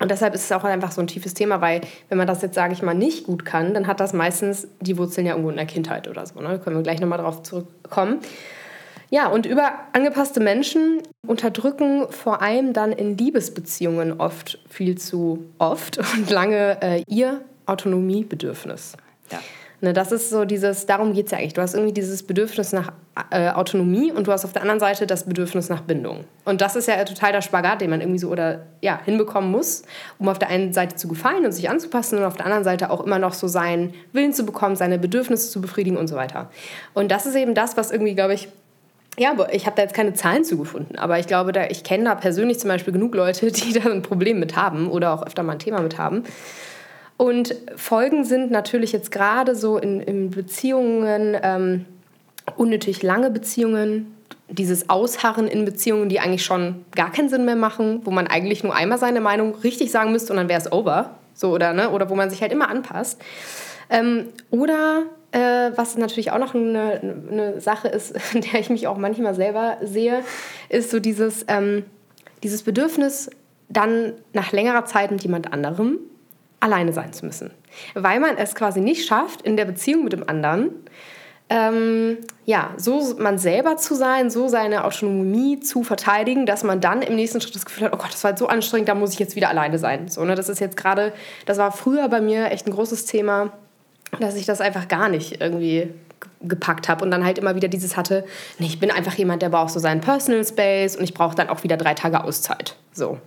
[0.00, 2.54] Und deshalb ist es auch einfach so ein tiefes Thema, weil wenn man das jetzt,
[2.54, 5.56] sage ich mal, nicht gut kann, dann hat das meistens die Wurzeln ja irgendwo in
[5.56, 6.40] der Kindheit oder so.
[6.40, 6.48] Ne?
[6.48, 8.18] Da können wir gleich nochmal drauf zurückkommen.
[9.10, 15.98] Ja, und über angepasste Menschen unterdrücken vor allem dann in Liebesbeziehungen oft viel zu oft
[15.98, 18.96] und lange äh, ihr Autonomiebedürfnis.
[19.30, 19.38] Ja.
[19.84, 21.52] Ne, das ist so dieses, darum geht es ja eigentlich.
[21.52, 22.90] Du hast irgendwie dieses Bedürfnis nach
[23.30, 26.24] äh, Autonomie und du hast auf der anderen Seite das Bedürfnis nach Bindung.
[26.46, 29.82] Und das ist ja total der Spagat, den man irgendwie so oder ja, hinbekommen muss,
[30.18, 32.88] um auf der einen Seite zu gefallen und sich anzupassen und auf der anderen Seite
[32.88, 36.48] auch immer noch so seinen Willen zu bekommen, seine Bedürfnisse zu befriedigen und so weiter.
[36.94, 38.48] Und das ist eben das, was irgendwie, glaube ich,
[39.18, 42.14] ja, ich habe da jetzt keine Zahlen zugefunden, aber ich glaube, da, ich kenne da
[42.14, 45.52] persönlich zum Beispiel genug Leute, die da ein Problem mit haben oder auch öfter mal
[45.52, 46.24] ein Thema mit haben.
[47.16, 51.84] Und Folgen sind natürlich jetzt gerade so in, in Beziehungen, ähm,
[52.56, 54.14] unnötig lange Beziehungen,
[54.48, 58.62] dieses Ausharren in Beziehungen, die eigentlich schon gar keinen Sinn mehr machen, wo man eigentlich
[58.62, 61.10] nur einmal seine Meinung richtig sagen müsste und dann wäre es over.
[61.34, 61.90] So, oder, ne?
[61.90, 63.20] oder wo man sich halt immer anpasst.
[63.90, 67.00] Ähm, oder äh, was natürlich auch noch eine,
[67.30, 70.22] eine, Sache ist, in der ich mich auch manchmal selber sehe,
[70.68, 71.84] ist so dieses, ähm,
[72.42, 73.30] dieses Bedürfnis,
[73.68, 75.98] dann nach längerer Zeit mit jemand anderem
[76.64, 77.50] alleine sein zu müssen.
[77.94, 80.70] Weil man es quasi nicht schafft, in der Beziehung mit dem anderen,
[81.50, 87.02] ähm, ja, so man selber zu sein, so seine Autonomie zu verteidigen, dass man dann
[87.02, 89.12] im nächsten Schritt das Gefühl hat, oh Gott, das war jetzt so anstrengend, da muss
[89.12, 90.08] ich jetzt wieder alleine sein.
[90.08, 91.12] So, ne, das ist jetzt gerade,
[91.44, 93.52] das war früher bei mir echt ein großes Thema,
[94.20, 95.90] dass ich das einfach gar nicht irgendwie
[96.40, 98.24] gepackt habe und dann halt immer wieder dieses hatte,
[98.58, 101.50] nee, ich bin einfach jemand, der braucht so seinen Personal Space und ich brauche dann
[101.50, 102.76] auch wieder drei Tage Auszeit.
[102.92, 103.18] So.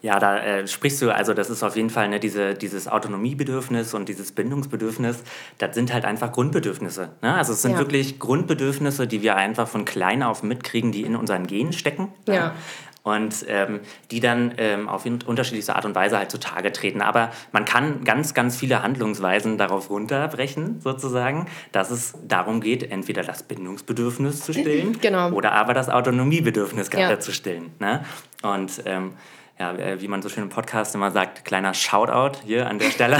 [0.00, 3.94] Ja, da äh, sprichst du, also das ist auf jeden Fall ne, diese, dieses Autonomiebedürfnis
[3.94, 5.24] und dieses Bindungsbedürfnis,
[5.58, 7.10] das sind halt einfach Grundbedürfnisse.
[7.20, 7.34] Ne?
[7.34, 7.78] Also es sind ja.
[7.78, 12.12] wirklich Grundbedürfnisse, die wir einfach von klein auf mitkriegen, die in unseren Genen stecken.
[12.28, 12.34] Ja.
[12.34, 12.54] ja.
[13.02, 13.80] Und ähm,
[14.10, 17.00] die dann ähm, auf unterschiedlichste Art und Weise halt zutage treten.
[17.00, 23.22] Aber man kann ganz, ganz viele Handlungsweisen darauf runterbrechen, sozusagen, dass es darum geht, entweder
[23.22, 25.30] das Bindungsbedürfnis zu stillen genau.
[25.30, 27.20] oder aber das Autonomiebedürfnis gerade ja.
[27.20, 27.70] zu stillen.
[27.78, 28.04] Ne?
[28.42, 29.14] Und ähm,
[29.58, 32.90] ja, äh, wie man so schön im Podcast immer sagt, kleiner Shoutout hier an der
[32.90, 33.18] Stelle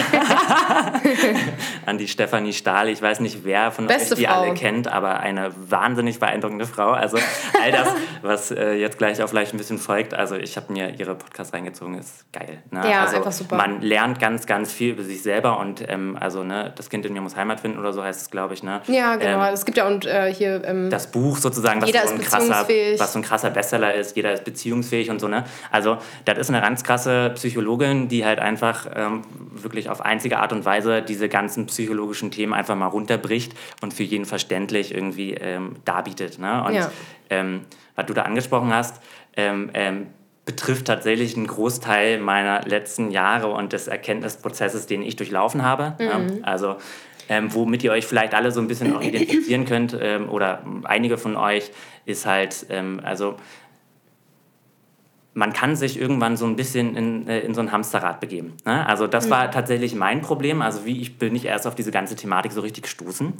[1.86, 2.88] an die Stefanie Stahl.
[2.88, 4.42] Ich weiß nicht, wer von Beste euch die Frau.
[4.42, 6.92] alle kennt, aber eine wahnsinnig beeindruckende Frau.
[6.92, 7.18] Also
[7.60, 7.88] all das,
[8.22, 10.14] was äh, jetzt gleich auch vielleicht ein bisschen folgt.
[10.14, 12.62] Also ich habe mir ihre Podcast reingezogen, ist geil.
[12.70, 12.88] Ne?
[12.88, 13.56] Ja, also, einfach super.
[13.56, 17.14] Man lernt ganz, ganz viel über sich selber und ähm, also ne, das Kind in
[17.14, 18.62] mir muss Heimat finden oder so heißt es, glaube ich.
[18.62, 18.80] Ne?
[18.86, 19.44] Ja, genau.
[19.44, 22.68] Ähm, es gibt ja und äh, hier ähm, das Buch sozusagen, was so, ein krasser,
[22.98, 24.14] was so ein krasser Bestseller ist.
[24.14, 25.26] Jeder ist beziehungsfähig und so.
[25.26, 25.42] Ne?
[25.72, 25.98] Also
[26.34, 30.64] das ist eine ganz krasse Psychologin, die halt einfach ähm, wirklich auf einzige Art und
[30.64, 36.38] Weise diese ganzen psychologischen Themen einfach mal runterbricht und für jeden verständlich irgendwie ähm, darbietet.
[36.38, 36.64] Ne?
[36.64, 36.90] Und ja.
[37.30, 37.62] ähm,
[37.94, 39.02] was du da angesprochen hast,
[39.36, 40.06] ähm, ähm,
[40.44, 45.94] betrifft tatsächlich einen Großteil meiner letzten Jahre und des Erkenntnisprozesses, den ich durchlaufen habe.
[45.98, 46.38] Mhm.
[46.42, 46.76] Also
[47.28, 51.18] ähm, womit ihr euch vielleicht alle so ein bisschen auch identifizieren könnt ähm, oder einige
[51.18, 51.70] von euch,
[52.06, 53.36] ist halt, ähm, also
[55.38, 58.56] man kann sich irgendwann so ein bisschen in, äh, in so ein Hamsterrad begeben.
[58.64, 58.84] Ne?
[58.84, 59.30] Also das mhm.
[59.30, 60.62] war tatsächlich mein Problem.
[60.62, 63.34] Also wie ich bin nicht erst auf diese ganze Thematik so richtig gestoßen.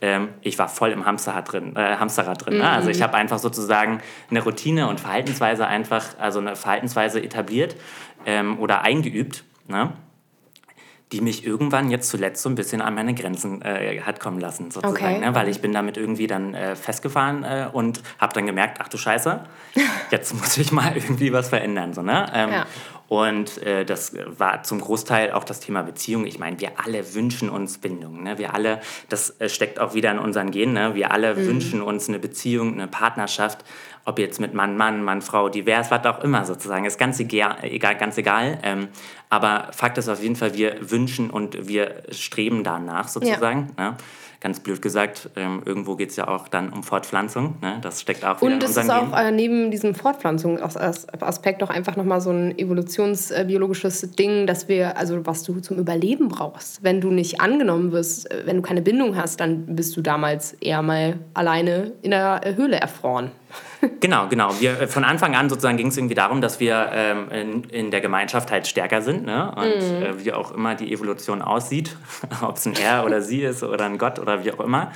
[0.00, 1.76] Ähm, ich war voll im Hamsterrad drin.
[1.76, 2.60] Äh, Hamsterrad drin mhm.
[2.60, 2.70] ne?
[2.70, 3.04] Also ich mhm.
[3.04, 7.76] habe einfach sozusagen eine Routine und Verhaltensweise einfach, also eine Verhaltensweise etabliert
[8.26, 9.44] ähm, oder eingeübt.
[9.68, 9.92] Ne?
[11.12, 14.70] Die mich irgendwann jetzt zuletzt so ein bisschen an meine Grenzen äh, hat kommen lassen,
[14.70, 15.16] sozusagen.
[15.16, 15.18] Okay.
[15.18, 15.34] Ne?
[15.34, 18.96] Weil ich bin damit irgendwie dann äh, festgefahren äh, und habe dann gemerkt, ach du
[18.96, 19.44] Scheiße,
[20.10, 21.92] jetzt muss ich mal irgendwie was verändern.
[21.92, 22.26] So, ne?
[22.34, 22.66] Ähm, ja.
[23.06, 26.26] Und äh, das war zum Großteil auch das Thema Beziehung.
[26.26, 28.22] Ich meine, wir alle wünschen uns Bindung.
[28.22, 28.38] Ne?
[28.38, 30.94] Wir alle, das äh, steckt auch wieder in unseren Genen, ne?
[30.94, 31.46] wir alle mhm.
[31.46, 33.64] wünschen uns eine Beziehung, eine Partnerschaft
[34.04, 37.56] ob jetzt mit Mann, Mann, Mann, Frau, divers, was auch immer sozusagen, ist ganz egal,
[37.98, 38.58] ganz egal.
[38.62, 38.88] Ähm,
[39.30, 43.70] aber Fakt ist auf jeden Fall, wir wünschen und wir streben danach sozusagen.
[43.78, 43.90] Ja.
[43.90, 43.96] Ne?
[44.40, 47.56] Ganz blöd gesagt, ähm, irgendwo geht es ja auch dann um Fortpflanzung.
[47.62, 47.78] Ne?
[47.80, 52.20] Das steckt auch wieder Und es ist auch äh, neben diesem Fortpflanzungsaspekt auch einfach nochmal
[52.20, 56.82] so ein evolutionsbiologisches Ding, dass wir, also was du zum Überleben brauchst.
[56.82, 60.52] Wenn du nicht angenommen wirst, äh, wenn du keine Bindung hast, dann bist du damals
[60.60, 63.30] eher mal alleine in der Höhle erfroren.
[64.00, 64.58] Genau, genau.
[64.60, 67.90] Wir, äh, von Anfang an sozusagen ging es irgendwie darum, dass wir ähm, in, in
[67.90, 69.24] der Gemeinschaft halt stärker sind.
[69.24, 69.52] Ne?
[69.54, 70.02] Und mhm.
[70.02, 71.96] äh, wie auch immer die Evolution aussieht,
[72.42, 74.92] ob es ein Er oder sie ist oder ein Gott oder wie auch immer.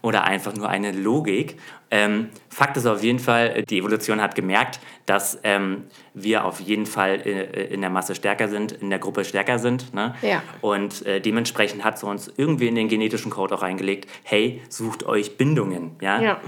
[0.00, 1.58] Oder einfach nur eine Logik.
[1.90, 6.86] Ähm, Fakt ist auf jeden Fall, die Evolution hat gemerkt, dass ähm, wir auf jeden
[6.86, 9.92] Fall in, äh, in, der Masse stärker sind, in der Gruppe stärker sind.
[9.94, 10.14] Ne?
[10.22, 10.42] Ja.
[10.60, 15.04] Und äh, dementsprechend hat sie uns irgendwie in den genetischen Code auch reingelegt, hey, sucht
[15.04, 15.96] euch Bindungen.
[16.00, 16.20] Ja.
[16.20, 16.40] ja.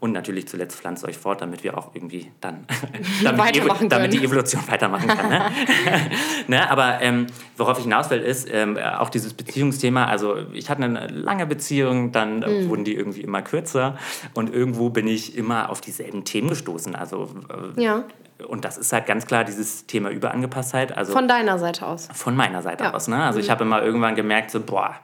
[0.00, 2.66] Und natürlich zuletzt pflanzt euch fort, damit wir auch irgendwie dann
[3.24, 5.28] damit, die, damit die, Evolution weitermachen kann.
[5.28, 5.50] Ne?
[6.46, 6.70] ne?
[6.70, 10.06] Aber ähm, worauf ich hinaus will, ist ähm, auch dieses Beziehungsthema.
[10.06, 12.68] Also ich hatte eine lange Beziehung, dann mhm.
[12.68, 13.98] wurden die irgendwie immer kürzer
[14.34, 16.94] und irgendwo bin ich immer auf dieselben Themen gestoßen.
[16.94, 17.30] Also
[17.76, 18.04] äh, ja.
[18.46, 20.96] Und das ist halt ganz klar dieses Thema Überangepasstheit.
[20.96, 22.08] Also von deiner Seite aus.
[22.12, 22.94] Von meiner Seite ja.
[22.94, 23.08] aus.
[23.08, 23.20] Ne?
[23.20, 23.44] Also mhm.
[23.44, 24.94] ich habe immer irgendwann gemerkt, so, boah,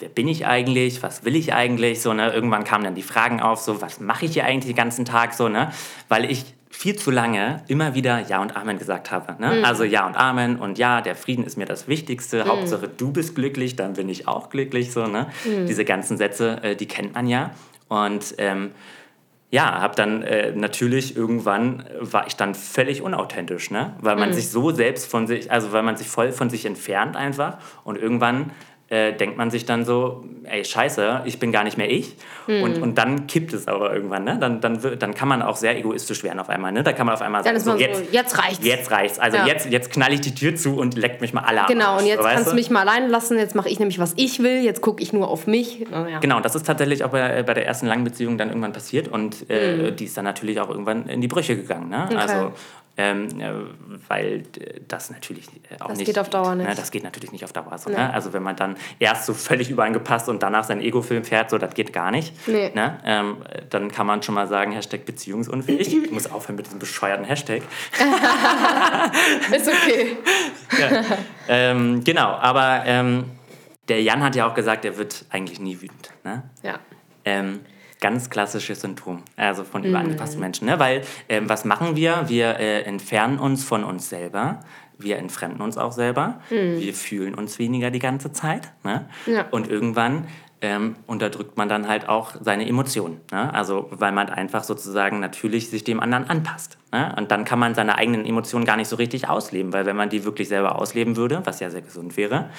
[0.00, 2.32] wer bin ich eigentlich, was will ich eigentlich, so, ne?
[2.32, 5.34] Irgendwann kamen dann die Fragen auf, so, was mache ich hier eigentlich den ganzen Tag,
[5.34, 5.70] so, ne?
[6.08, 9.36] Weil ich viel zu lange immer wieder Ja und Amen gesagt habe.
[9.38, 9.58] Ne?
[9.58, 9.64] Mhm.
[9.64, 12.44] Also Ja und Amen und ja, der Frieden ist mir das Wichtigste.
[12.44, 12.48] Mhm.
[12.48, 14.92] Hauptsache du bist glücklich, dann bin ich auch glücklich.
[14.92, 15.26] So, ne?
[15.44, 15.66] Mhm.
[15.66, 17.50] Diese ganzen Sätze, äh, die kennt man ja.
[17.88, 18.70] Und ähm,
[19.50, 23.94] ja, habe dann äh, natürlich irgendwann war ich dann völlig unauthentisch, ne?
[24.00, 24.34] Weil man mhm.
[24.34, 27.98] sich so selbst von sich, also weil man sich voll von sich entfernt einfach und
[27.98, 28.52] irgendwann
[28.90, 32.16] äh, denkt man sich dann so, ey, scheiße, ich bin gar nicht mehr ich.
[32.46, 32.64] Hm.
[32.64, 34.24] Und, und dann kippt es aber irgendwann.
[34.24, 34.36] Ne?
[34.40, 36.72] Dann, dann, dann kann man auch sehr egoistisch werden auf einmal.
[36.72, 36.82] Ne?
[36.82, 38.66] Da kann man auf einmal dann sagen, so, jetzt, so, jetzt reicht's.
[38.66, 39.20] Jetzt reicht's.
[39.20, 39.46] Also ja.
[39.46, 42.24] jetzt, jetzt knall ich die Tür zu und leckt mich mal alle Genau, und jetzt
[42.24, 43.38] kannst du mich mal alleine lassen.
[43.38, 44.60] Jetzt mache ich nämlich, was ich will.
[44.64, 45.86] Jetzt gucke ich nur auf mich.
[45.92, 46.18] Oh, ja.
[46.18, 49.06] Genau, das ist tatsächlich auch bei, bei der ersten langen Beziehung dann irgendwann passiert.
[49.06, 49.96] Und äh, hm.
[49.96, 51.90] die ist dann natürlich auch irgendwann in die Brüche gegangen.
[51.90, 52.06] Ne?
[52.06, 52.16] Okay.
[52.16, 52.52] Also
[52.96, 53.50] ähm, äh,
[54.08, 54.42] weil
[54.88, 55.46] das natürlich
[55.78, 56.08] auch das nicht.
[56.08, 56.68] Das geht auf Dauer nicht.
[56.68, 56.74] Ne?
[56.74, 57.78] Das geht natürlich nicht auf Dauer.
[57.78, 57.96] So, nee.
[57.96, 58.12] ne?
[58.12, 61.74] Also wenn man dann erst so völlig überangepasst und danach seinen Ego-Film fährt, so das
[61.74, 62.34] geht gar nicht.
[62.48, 62.70] Nee.
[62.74, 62.98] Ne?
[63.04, 63.38] Ähm,
[63.70, 65.96] dann kann man schon mal sagen, Hashtag beziehungsunfähig.
[66.10, 67.62] Ich muss aufhören mit diesem bescheuerten Hashtag.
[69.54, 70.16] Ist okay.
[70.78, 71.04] ja.
[71.48, 73.24] ähm, genau, aber ähm,
[73.88, 76.10] der Jan hat ja auch gesagt, er wird eigentlich nie wütend.
[76.24, 76.42] Ne?
[76.62, 76.78] Ja.
[77.24, 77.60] Ähm,
[78.00, 80.44] ganz klassisches Symptom, also von überangepassten mhm.
[80.44, 80.66] Menschen.
[80.66, 80.78] Ne?
[80.78, 82.24] Weil ähm, was machen wir?
[82.28, 84.60] Wir äh, entfernen uns von uns selber.
[84.98, 86.40] Wir entfremden uns auch selber.
[86.50, 86.80] Mhm.
[86.80, 88.72] Wir fühlen uns weniger die ganze Zeit.
[88.84, 89.06] Ne?
[89.26, 89.46] Ja.
[89.50, 90.26] Und irgendwann
[90.62, 93.20] ähm, unterdrückt man dann halt auch seine Emotionen.
[93.32, 93.52] Ne?
[93.52, 96.78] Also weil man einfach sozusagen natürlich sich dem anderen anpasst.
[96.92, 97.14] Ne?
[97.16, 100.10] Und dann kann man seine eigenen Emotionen gar nicht so richtig ausleben, weil wenn man
[100.10, 102.50] die wirklich selber ausleben würde, was ja sehr gesund wäre,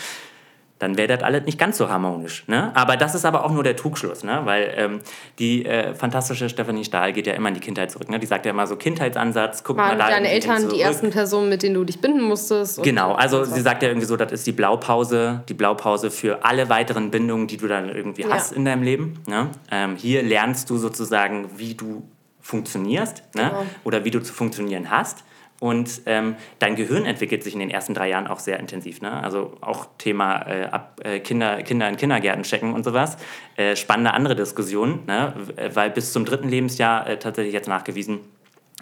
[0.81, 2.43] dann wäre das alles nicht ganz so harmonisch.
[2.47, 2.71] Ne?
[2.75, 4.41] Aber das ist aber auch nur der Trugschluss, ne?
[4.45, 4.99] weil ähm,
[5.37, 8.09] die äh, fantastische Stefanie Stahl geht ja immer in die Kindheit zurück.
[8.09, 8.17] Ne?
[8.17, 10.09] Die sagt ja immer so Kindheitsansatz, guck Waren mal da.
[10.09, 12.81] deine Eltern die ersten Personen, mit denen du dich binden musstest?
[12.81, 16.69] Genau, also sie sagt ja irgendwie so, das ist die Blaupause, die Blaupause für alle
[16.69, 18.29] weiteren Bindungen, die du dann irgendwie ja.
[18.29, 19.19] hast in deinem Leben.
[19.27, 19.49] Ne?
[19.69, 22.01] Ähm, hier lernst du sozusagen, wie du
[22.41, 23.49] funktionierst ne?
[23.49, 23.65] Genau.
[23.83, 25.23] oder wie du zu funktionieren hast.
[25.61, 28.99] Und ähm, dein Gehirn entwickelt sich in den ersten drei Jahren auch sehr intensiv.
[29.01, 29.11] Ne?
[29.11, 33.17] Also auch Thema äh, ab, äh, Kinder, Kinder in Kindergärten checken und sowas.
[33.57, 35.35] Äh, spannende andere Diskussion, ne?
[35.71, 38.21] weil bis zum dritten Lebensjahr äh, tatsächlich jetzt nachgewiesen,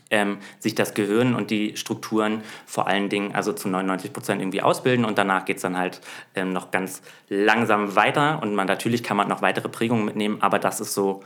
[0.10, 4.62] ähm, sich das Gehirn und die Strukturen vor allen Dingen also zu 99 Prozent irgendwie
[4.62, 6.00] ausbilden und danach geht es dann halt
[6.34, 10.60] ähm, noch ganz langsam weiter und man natürlich kann man noch weitere Prägungen mitnehmen, aber
[10.60, 11.22] das ist so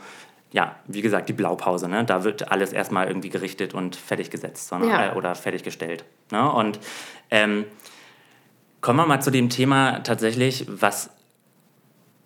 [0.54, 1.88] ja, wie gesagt, die Blaupause.
[1.88, 2.04] Ne?
[2.04, 5.12] Da wird alles erstmal irgendwie gerichtet und fertiggesetzt sondern, ja.
[5.12, 6.04] äh, oder fertiggestellt.
[6.30, 6.48] Ne?
[6.48, 6.78] Und
[7.32, 7.64] ähm,
[8.80, 11.10] kommen wir mal zu dem Thema tatsächlich, was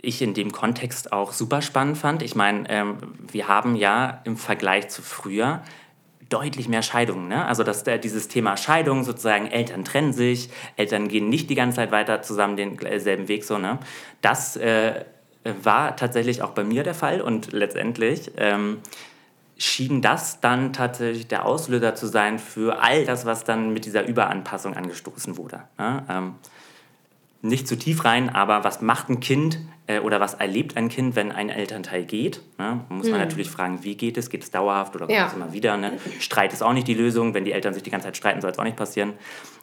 [0.03, 2.23] ich in dem Kontext auch super spannend fand.
[2.23, 2.99] Ich meine, ähm,
[3.33, 5.63] wir haben ja im Vergleich zu früher
[6.29, 7.29] deutlich mehr Scheidungen.
[7.29, 7.47] Ne?
[7.47, 11.77] Also dass äh, dieses Thema Scheidung sozusagen, Eltern trennen sich, Eltern gehen nicht die ganze
[11.77, 13.57] Zeit weiter zusammen denselben Weg so.
[13.57, 13.79] Ne?
[14.21, 15.07] Das äh,
[15.63, 18.79] war tatsächlich auch bei mir der Fall und letztendlich ähm,
[19.57, 24.07] schien das dann tatsächlich der Auslöser zu sein für all das, was dann mit dieser
[24.07, 25.65] Überanpassung angestoßen wurde.
[25.79, 26.35] Ja, ähm,
[27.41, 31.15] nicht zu tief rein, aber was macht ein Kind äh, oder was erlebt ein Kind,
[31.15, 32.43] wenn ein Elternteil geht?
[32.59, 32.81] Ne?
[32.89, 33.27] Muss man mhm.
[33.27, 34.29] natürlich fragen, wie geht es?
[34.29, 35.27] Geht es dauerhaft oder kommt ja.
[35.27, 35.77] es immer wieder?
[35.77, 35.99] Ne?
[36.19, 37.35] Streit ist auch nicht die Lösung.
[37.35, 39.15] Wenn die Eltern sich die ganze Zeit streiten, soll es auch nicht passieren.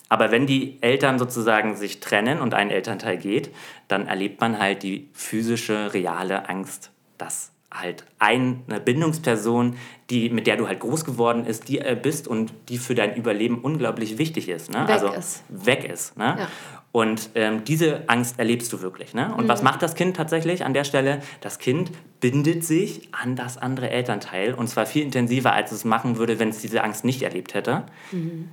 [0.10, 3.50] Aber wenn die Eltern sozusagen sich trennen und ein Elternteil geht,
[3.88, 9.76] dann erlebt man halt die physische, reale Angst, dass halt eine Bindungsperson,
[10.10, 13.16] die, mit der du halt groß geworden ist, die, äh, bist und die für dein
[13.16, 14.72] Überleben unglaublich wichtig ist.
[14.72, 14.84] Ne?
[14.84, 15.44] Weg also ist.
[15.50, 16.18] weg ist.
[16.18, 16.36] Ne?
[16.40, 16.48] Ja.
[16.92, 19.14] Und ähm, diese Angst erlebst du wirklich.
[19.14, 19.34] Ne?
[19.36, 19.50] Und mhm.
[19.50, 21.22] was macht das Kind tatsächlich an der Stelle?
[21.42, 21.92] Das Kind
[22.22, 26.50] bindet sich an das andere Elternteil und zwar viel intensiver, als es machen würde, wenn
[26.50, 27.84] es diese Angst nicht erlebt hätte.
[28.12, 28.50] Mhm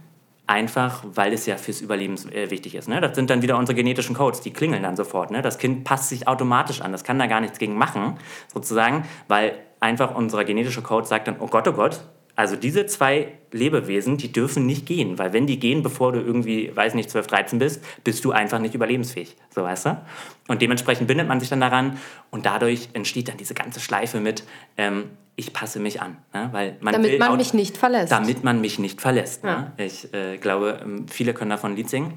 [0.53, 2.88] einfach weil es ja fürs Überleben äh, wichtig ist.
[2.88, 3.01] Ne?
[3.01, 5.31] Das sind dann wieder unsere genetischen Codes, die klingeln dann sofort.
[5.31, 5.41] Ne?
[5.41, 8.19] Das Kind passt sich automatisch an, das kann da gar nichts gegen machen,
[8.53, 12.03] sozusagen, weil einfach unser genetischer Code sagt dann, oh Gott, oh Gott,
[12.35, 16.75] also diese zwei Lebewesen, die dürfen nicht gehen, weil wenn die gehen, bevor du irgendwie,
[16.75, 20.01] weiß nicht, 12, 13 bist, bist du einfach nicht überlebensfähig, so weißt du?
[20.49, 21.99] Und dementsprechend bindet man sich dann daran
[22.31, 24.45] und dadurch entsteht dann diese ganze Schleife mit,
[24.79, 26.16] ähm, ich passe mich an.
[26.33, 26.49] Ne?
[26.53, 28.12] Weil man damit man auch, mich nicht verlässt.
[28.12, 29.45] Damit man mich nicht verlässt.
[29.45, 29.61] Ja.
[29.61, 29.73] Ne?
[29.77, 32.14] Ich äh, glaube, ähm, viele können davon Lied singen,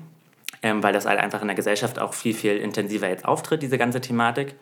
[0.61, 3.77] ähm, weil das halt einfach in der Gesellschaft auch viel, viel intensiver jetzt auftritt, diese
[3.77, 4.55] ganze Thematik.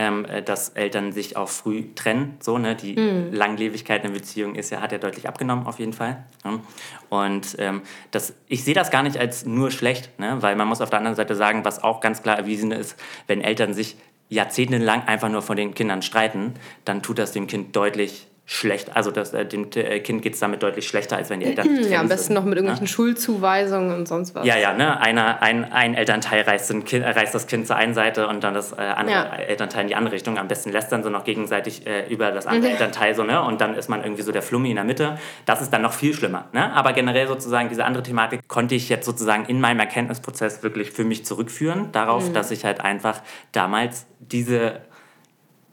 [0.00, 2.36] Ähm, äh, dass Eltern sich auch früh trennen.
[2.38, 2.76] So, ne?
[2.76, 3.32] Die mhm.
[3.32, 6.24] Langlebigkeit in Beziehung ist ja, hat ja deutlich abgenommen, auf jeden Fall.
[6.44, 6.60] Ne?
[7.08, 7.82] Und ähm,
[8.12, 10.36] das, ich sehe das gar nicht als nur schlecht, ne?
[10.40, 13.40] weil man muss auf der anderen Seite sagen, was auch ganz klar erwiesen ist, wenn
[13.40, 13.96] Eltern sich
[14.28, 19.10] jahrzehntelang einfach nur von den Kindern streiten, dann tut das dem Kind deutlich schlecht, also
[19.10, 22.00] das, äh, dem äh, Kind geht es damit deutlich schlechter, als wenn die Eltern Ja,
[22.00, 22.88] am besten sind, noch mit irgendwelchen ne?
[22.88, 24.46] Schulzuweisungen und sonst was.
[24.46, 24.98] Ja, ja, ne?
[25.02, 28.72] Einer, ein, ein Elternteil reißt, kind, reißt, das Kind zur einen Seite und dann das
[28.72, 29.36] äh, andere ja.
[29.36, 30.38] Elternteil in die andere Richtung.
[30.38, 32.72] Am besten lässt dann so noch gegenseitig äh, über das andere mhm.
[32.72, 33.42] Elternteil so, ne?
[33.42, 35.18] Und dann ist man irgendwie so der Flummi in der Mitte.
[35.44, 36.72] Das ist dann noch viel schlimmer, ne?
[36.72, 41.04] Aber generell sozusagen diese andere Thematik konnte ich jetzt sozusagen in meinem Erkenntnisprozess wirklich für
[41.04, 42.32] mich zurückführen, darauf, mhm.
[42.32, 43.20] dass ich halt einfach
[43.52, 44.80] damals diese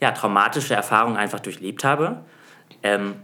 [0.01, 2.25] ja, traumatische Erfahrung einfach durchlebt habe
[2.85, 3.15] ähm,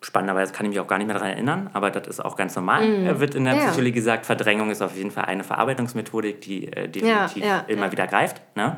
[0.00, 2.56] spannenderweise kann ich mich auch gar nicht mehr daran erinnern, aber das ist auch ganz
[2.56, 2.88] normal.
[2.88, 3.06] Mm.
[3.06, 3.66] Er wird in der ja.
[3.66, 7.92] Psychologie gesagt, Verdrängung ist auf jeden Fall eine Verarbeitungsmethodik, die äh, definitiv ja, ja, immer
[7.92, 8.40] wieder greift.
[8.56, 8.76] Ne?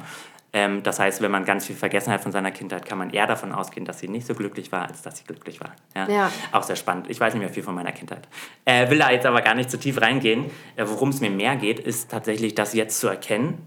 [0.52, 3.28] Ähm, das heißt, wenn man ganz viel vergessen hat von seiner Kindheit, kann man eher
[3.28, 5.70] davon ausgehen, dass sie nicht so glücklich war, als dass sie glücklich war.
[5.94, 6.30] Ja?
[6.50, 7.08] Auch sehr spannend.
[7.08, 8.26] Ich weiß nicht mehr viel von meiner Kindheit.
[8.64, 10.46] Äh, will da jetzt aber gar nicht zu tief reingehen.
[10.74, 13.64] Äh, Worum es mir mehr geht, ist tatsächlich, das jetzt zu erkennen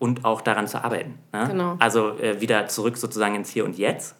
[0.00, 1.14] und auch daran zu arbeiten.
[1.32, 1.46] Ne?
[1.48, 1.76] Genau.
[1.78, 4.16] Also äh, wieder zurück sozusagen ins Hier und Jetzt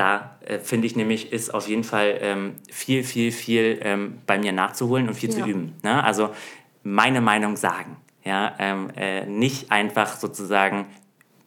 [0.00, 4.38] da äh, finde ich nämlich, ist auf jeden Fall ähm, viel, viel, viel ähm, bei
[4.38, 5.36] mir nachzuholen und viel ja.
[5.36, 5.74] zu üben.
[5.82, 6.02] Ne?
[6.02, 6.30] Also
[6.82, 7.98] meine Meinung sagen.
[8.24, 8.54] Ja?
[8.58, 10.86] Ähm, äh, nicht einfach sozusagen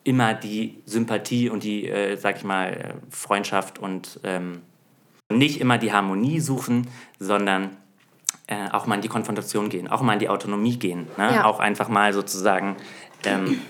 [0.04, 4.62] immer die Sympathie und die, äh, sag ich mal, Freundschaft und ähm,
[5.32, 6.88] nicht immer die Harmonie suchen,
[7.18, 7.76] sondern
[8.46, 11.08] äh, auch mal in die Konfrontation gehen, auch mal in die Autonomie gehen.
[11.18, 11.34] Ne?
[11.34, 11.46] Ja.
[11.46, 12.76] Auch einfach mal sozusagen
[13.24, 13.62] ähm,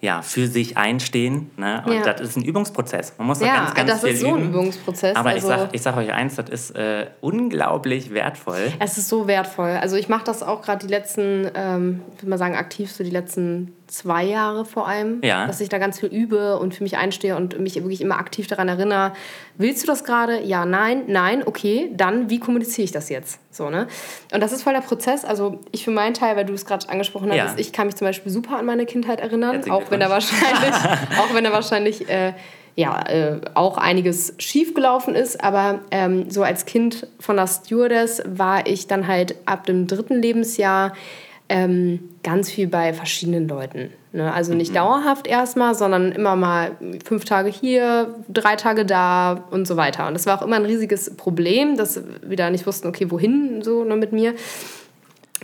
[0.00, 1.50] ja, für sich einstehen.
[1.56, 1.82] Ne?
[1.86, 2.02] Und ja.
[2.02, 3.14] das ist ein Übungsprozess.
[3.18, 5.16] Man muss da ja, ganz, ganz das viel ist so ein Übungsprozess.
[5.16, 8.72] Aber also, ich sage ich sag euch eins, das ist äh, unglaublich wertvoll.
[8.78, 9.70] Es ist so wertvoll.
[9.80, 13.02] Also ich mache das auch gerade die letzten, ähm, ich würde mal sagen, aktiv so
[13.02, 15.46] die letzten zwei Jahre vor allem, ja.
[15.46, 18.46] dass ich da ganz viel übe und für mich einstehe und mich wirklich immer aktiv
[18.46, 19.12] daran erinnere,
[19.56, 20.42] willst du das gerade?
[20.42, 23.40] Ja, nein, nein, okay, dann wie kommuniziere ich das jetzt?
[23.50, 23.88] So, ne?
[24.32, 25.24] Und das ist voll der Prozess.
[25.24, 27.54] Also ich für meinen Teil, weil du es gerade angesprochen hast, ja.
[27.56, 30.74] ich kann mich zum Beispiel super an meine Kindheit erinnern, auch wenn, da wahrscheinlich,
[31.18, 32.34] auch wenn da wahrscheinlich äh,
[32.78, 35.42] ja, äh, auch einiges schiefgelaufen ist.
[35.42, 40.22] Aber ähm, so als Kind von der Stewardess war ich dann halt ab dem dritten
[40.22, 40.92] Lebensjahr
[41.48, 43.90] ähm, ganz viel bei verschiedenen Leuten.
[44.12, 44.32] Ne?
[44.32, 44.76] Also nicht mhm.
[44.76, 46.72] dauerhaft erstmal, sondern immer mal
[47.04, 50.06] fünf Tage hier, drei Tage da und so weiter.
[50.06, 53.62] Und das war auch immer ein riesiges Problem, dass wir da nicht wussten, okay, wohin
[53.62, 54.34] so ne, mit mir.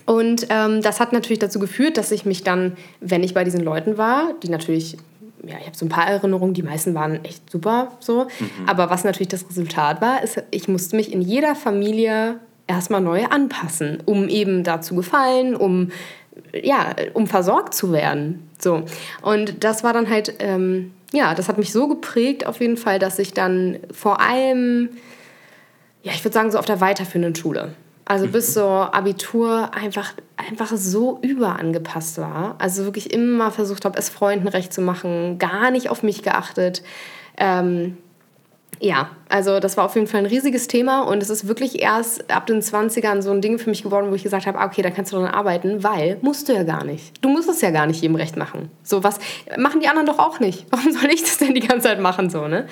[0.06, 3.60] Und ähm, das hat natürlich dazu geführt, dass ich mich dann, wenn ich bei diesen
[3.60, 4.98] Leuten war, die natürlich
[5.46, 8.24] ja, ich habe so ein paar Erinnerungen, die meisten waren echt super so.
[8.24, 8.66] Mhm.
[8.66, 13.24] Aber was natürlich das Resultat war, ist, ich musste mich in jeder Familie erstmal neu
[13.26, 15.90] anpassen, um eben da zu gefallen, um
[16.52, 18.48] ja, um versorgt zu werden.
[18.58, 18.84] So.
[19.22, 22.98] Und das war dann halt, ähm, ja, das hat mich so geprägt auf jeden Fall,
[22.98, 24.90] dass ich dann vor allem,
[26.02, 27.74] ja, ich würde sagen, so auf der weiterführenden Schule,
[28.04, 32.56] also bis so Abitur einfach, einfach so überangepasst war.
[32.58, 36.82] Also wirklich immer versucht habe, es Freunden recht zu machen, gar nicht auf mich geachtet.
[37.38, 37.96] Ähm,
[38.80, 42.30] ja, also das war auf jeden Fall ein riesiges Thema und es ist wirklich erst
[42.30, 44.82] ab den 20ern so ein Ding für mich geworden, wo ich gesagt habe, ah, okay,
[44.82, 47.24] da kannst du dann arbeiten, weil musst du ja gar nicht.
[47.24, 48.70] Du musst es ja gar nicht jedem recht machen.
[48.82, 49.18] So was
[49.58, 50.66] machen die anderen doch auch nicht.
[50.70, 52.66] Warum soll ich das denn die ganze Zeit machen so, ne?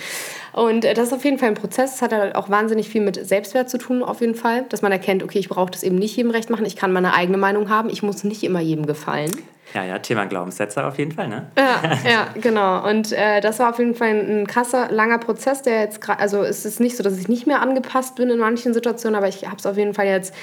[0.52, 1.94] Und äh, das ist auf jeden Fall ein Prozess.
[1.96, 4.64] Es hat halt auch wahnsinnig viel mit Selbstwert zu tun, auf jeden Fall.
[4.68, 6.66] Dass man erkennt, okay, ich brauche das eben nicht jedem recht machen.
[6.66, 7.88] Ich kann meine eigene Meinung haben.
[7.88, 9.30] Ich muss nicht immer jedem gefallen.
[9.74, 11.46] Ja, ja, Thema Glaubenssätze auf jeden Fall, ne?
[11.56, 12.88] Ja, ja genau.
[12.88, 16.42] Und äh, das war auf jeden Fall ein, krasser, langer Prozess, der jetzt gerade, also
[16.42, 19.46] es ist nicht so, dass ich nicht mehr angepasst bin in manchen Situationen, aber ich
[19.46, 20.34] habe es auf jeden Fall jetzt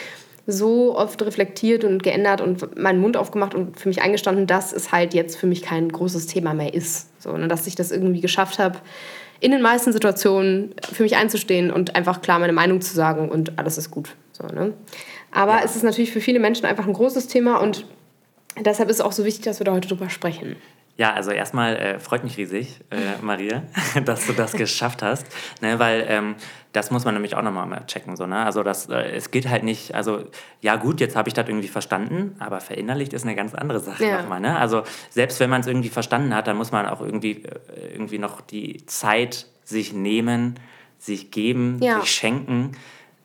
[0.48, 4.92] so oft reflektiert und geändert und meinen Mund aufgemacht und für mich eingestanden, dass es
[4.92, 7.10] halt jetzt für mich kein großes Thema mehr ist.
[7.22, 8.80] So, ne, dass ich das irgendwie geschafft habe,
[9.42, 13.58] in den meisten Situationen für mich einzustehen und einfach klar meine Meinung zu sagen und
[13.60, 14.16] alles ist gut.
[14.32, 14.74] So, ne?
[15.32, 15.62] Aber ja.
[15.64, 17.86] es ist natürlich für viele Menschen einfach ein großes Thema und
[18.62, 20.56] deshalb ist es auch so wichtig, dass wir da heute drüber sprechen.
[21.00, 23.64] Ja, also erstmal äh, freut mich riesig, äh, Maria,
[24.04, 25.26] dass du das geschafft hast,
[25.62, 26.36] ne, weil ähm,
[26.74, 28.18] das muss man nämlich auch nochmal checken.
[28.18, 28.44] So, ne?
[28.44, 30.26] Also das, äh, es geht halt nicht, also
[30.60, 34.06] ja gut, jetzt habe ich das irgendwie verstanden, aber verinnerlicht ist eine ganz andere Sache
[34.06, 34.22] ja.
[34.22, 34.42] nochmal.
[34.42, 34.58] Ne?
[34.58, 38.20] Also selbst wenn man es irgendwie verstanden hat, dann muss man auch irgendwie, äh, irgendwie
[38.20, 40.60] noch die Zeit sich nehmen,
[40.98, 42.02] sich geben, ja.
[42.02, 42.74] sich schenken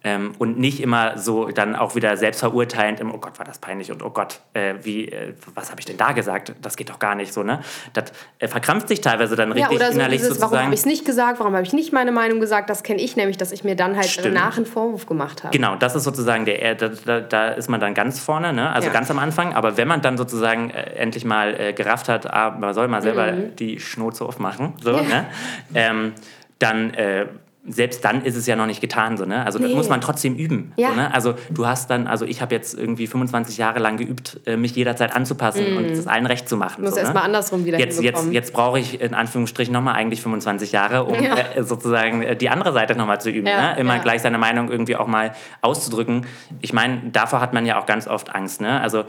[0.05, 3.91] ähm, und nicht immer so dann auch wieder selbstverurteilend im, oh Gott, war das peinlich
[3.91, 6.53] und oh Gott, äh, wie, äh, was habe ich denn da gesagt?
[6.61, 7.61] Das geht doch gar nicht so, ne?
[7.95, 10.53] Das äh, verkrampft sich teilweise dann richtig ja, oder so innerlich dieses, sozusagen.
[10.53, 11.41] Warum habe ich es nicht gesagt?
[11.41, 12.69] Warum habe ich nicht meine Meinung gesagt?
[12.69, 14.35] Das kenne ich nämlich, dass ich mir dann halt Stimmt.
[14.35, 15.57] nach einen Vorwurf gemacht habe.
[15.57, 18.71] Genau, das ist sozusagen der, da, da, da ist man dann ganz vorne, ne?
[18.71, 18.93] Also ja.
[18.93, 19.55] ganz am Anfang.
[19.55, 23.01] Aber wenn man dann sozusagen äh, endlich mal äh, gerafft hat, ah, man soll mal
[23.01, 23.57] selber mhm.
[23.57, 25.03] die Schnauze aufmachen, so, ja.
[25.03, 25.27] ne?
[25.75, 26.13] Ähm,
[26.59, 27.27] dann äh,
[27.67, 29.45] selbst dann ist es ja noch nicht getan, so, ne?
[29.45, 29.67] Also nee.
[29.67, 30.73] das muss man trotzdem üben.
[30.77, 30.91] Ja.
[30.91, 31.15] So, ne?
[31.15, 34.77] Also du hast dann, also ich habe jetzt irgendwie 25 Jahre lang geübt, äh, mich
[34.77, 35.77] jederzeit anzupassen mm.
[35.79, 36.85] und es allen recht zu machen.
[36.85, 37.29] Muss so, erstmal ne?
[37.29, 41.37] andersrum wieder Jetzt, jetzt, jetzt brauche ich in Anführungsstrichen nochmal eigentlich 25 Jahre, um ja.
[41.37, 43.47] äh, sozusagen äh, die andere Seite nochmal zu üben.
[43.47, 43.73] Ja.
[43.73, 43.81] Ne?
[43.81, 46.27] Immer gleich seine Meinung irgendwie auch mal auszudrücken.
[46.61, 48.61] Ich meine, davor hat man ja auch ganz oft Angst.
[48.61, 48.81] Ne?
[48.81, 49.05] Also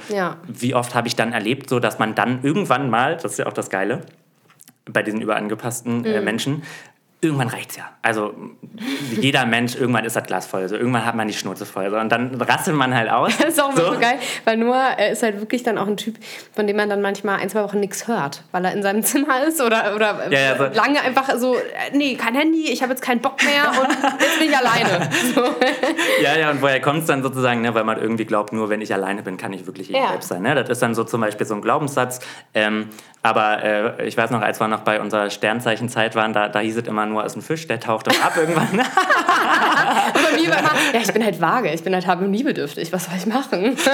[0.48, 3.48] wie oft habe ich dann erlebt, so dass man dann irgendwann mal, das ist ja
[3.48, 4.02] auch das Geile,
[4.86, 6.24] bei diesen überangepassten äh, mm.
[6.24, 6.64] Menschen,
[7.26, 7.90] irgendwann reicht es ja.
[8.02, 8.34] Also
[9.20, 10.68] jeder Mensch, irgendwann ist das Glas voll.
[10.68, 11.90] So, irgendwann hat man die Schnurze voll.
[11.90, 13.34] So, und dann rasselt man halt aus.
[13.46, 13.94] Das ist auch so.
[13.94, 16.16] so geil, weil Noah ist halt wirklich dann auch ein Typ,
[16.56, 19.44] von dem man dann manchmal ein, zwei Wochen nichts hört, weil er in seinem Zimmer
[19.46, 20.64] ist oder, oder ja, ja, so.
[20.74, 21.56] lange einfach so,
[21.94, 25.10] nee, kein Handy, ich habe jetzt keinen Bock mehr und jetzt bin ich alleine.
[25.36, 25.42] So.
[26.22, 28.82] Ja, ja, und woher kommt es dann sozusagen, ne, weil man irgendwie glaubt, nur wenn
[28.82, 30.10] ich alleine bin, kann ich wirklich ich ja.
[30.10, 30.42] selbst sein.
[30.42, 30.56] Ne?
[30.56, 32.20] Das ist dann so zum Beispiel so ein Glaubenssatz.
[32.54, 32.90] Ähm,
[33.26, 36.78] aber äh, ich weiß noch, als wir noch bei unserer Sternzeichenzeit waren, da, da hieß
[36.78, 38.78] es immer nur, ist ein Fisch, der taucht dann ab irgendwann.
[40.94, 43.76] ja, ich bin halt vage, ich bin halt harmoniebedürftig, was soll ich machen?
[43.76, 43.90] das ist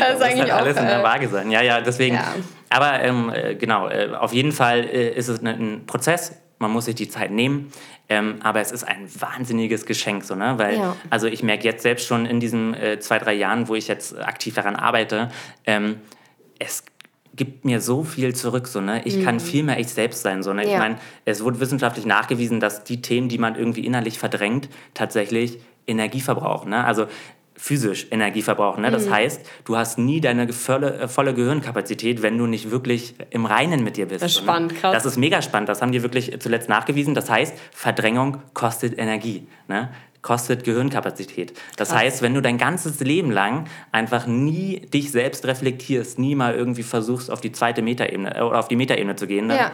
[0.00, 1.50] das eigentlich halt alles auch, in der äh, Waage sein.
[1.50, 2.16] Ja, ja, deswegen.
[2.16, 2.34] Ja.
[2.70, 6.32] Aber ähm, äh, genau, äh, auf jeden Fall ist es ein, ein Prozess.
[6.58, 7.72] Man muss sich die Zeit nehmen.
[8.08, 10.54] Ähm, aber es ist ein wahnsinniges Geschenk, so, ne?
[10.58, 10.96] Weil, ja.
[11.08, 14.18] also ich merke jetzt selbst schon in diesen äh, zwei, drei Jahren, wo ich jetzt
[14.18, 15.30] aktiv daran arbeite,
[15.64, 16.00] ähm,
[16.58, 16.84] es
[17.34, 18.66] gibt mir so viel zurück.
[18.66, 19.02] So, ne?
[19.04, 19.24] Ich mhm.
[19.24, 20.42] kann viel mehr ich selbst sein.
[20.42, 20.66] So, ne?
[20.66, 20.72] Ja.
[20.72, 25.58] Ich meine, es wurde wissenschaftlich nachgewiesen, dass die Themen, die man irgendwie innerlich verdrängt, tatsächlich
[25.86, 26.70] Energie verbrauchen.
[26.70, 26.84] Ne?
[26.84, 27.06] Also
[27.56, 28.82] physisch Energie verbrauchen.
[28.82, 28.90] Ne?
[28.90, 29.12] Das mhm.
[29.12, 33.84] heißt, du hast nie deine volle, äh, volle Gehirnkapazität, wenn du nicht wirklich im Reinen
[33.84, 34.22] mit dir bist.
[34.22, 34.92] Das ist spannend, krass.
[34.92, 35.68] Das ist mega spannend.
[35.68, 37.14] Das haben die wirklich zuletzt nachgewiesen.
[37.14, 39.46] Das heißt, Verdrängung kostet Energie.
[39.68, 39.90] Ne?
[40.22, 41.52] Kostet Gehirnkapazität.
[41.76, 41.98] Das Krass.
[41.98, 46.84] heißt, wenn du dein ganzes Leben lang einfach nie dich selbst reflektierst, nie mal irgendwie
[46.84, 49.56] versuchst, auf die zweite Metaebene äh, oder auf die Metaebene zu gehen, ne?
[49.56, 49.72] ja.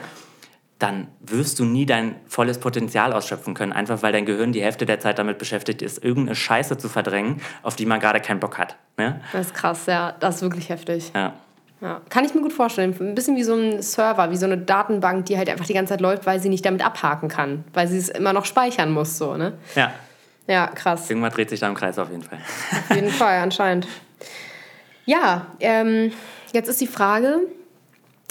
[0.78, 4.86] dann wirst du nie dein volles Potenzial ausschöpfen können, einfach weil dein Gehirn die Hälfte
[4.86, 8.56] der Zeit damit beschäftigt ist, irgendeine Scheiße zu verdrängen, auf die man gerade keinen Bock
[8.56, 8.76] hat.
[8.96, 9.20] Ne?
[9.32, 10.12] Das ist krass, ja.
[10.18, 11.12] Das ist wirklich heftig.
[11.14, 11.34] Ja.
[11.80, 12.92] Ja, kann ich mir gut vorstellen.
[12.98, 15.92] Ein bisschen wie so ein Server, wie so eine Datenbank, die halt einfach die ganze
[15.92, 19.16] Zeit läuft, weil sie nicht damit abhaken kann, weil sie es immer noch speichern muss,
[19.16, 19.52] so, ne?
[19.76, 19.92] Ja.
[20.48, 21.08] Ja, krass.
[21.10, 22.38] Irgendwann dreht sich da im Kreis auf jeden Fall.
[22.72, 23.86] Auf jeden Fall, anscheinend.
[25.04, 26.10] Ja, ähm,
[26.52, 27.40] jetzt ist die Frage,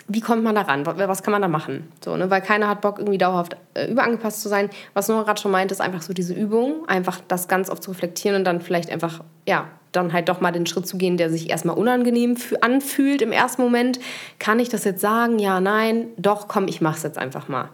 [0.07, 0.85] wie kommt man da ran?
[0.85, 1.91] Was kann man da machen?
[2.03, 2.29] So, ne?
[2.29, 4.69] Weil keiner hat Bock, irgendwie dauerhaft äh, überangepasst zu sein.
[4.93, 7.91] Was Nora gerade schon meint, ist einfach so diese Übung, einfach das ganz oft zu
[7.91, 11.29] reflektieren und dann vielleicht einfach, ja, dann halt doch mal den Schritt zu gehen, der
[11.29, 13.99] sich erstmal unangenehm anfühlt im ersten Moment.
[14.39, 15.39] Kann ich das jetzt sagen?
[15.39, 17.69] Ja, nein, doch, komm, ich mach's jetzt einfach mal.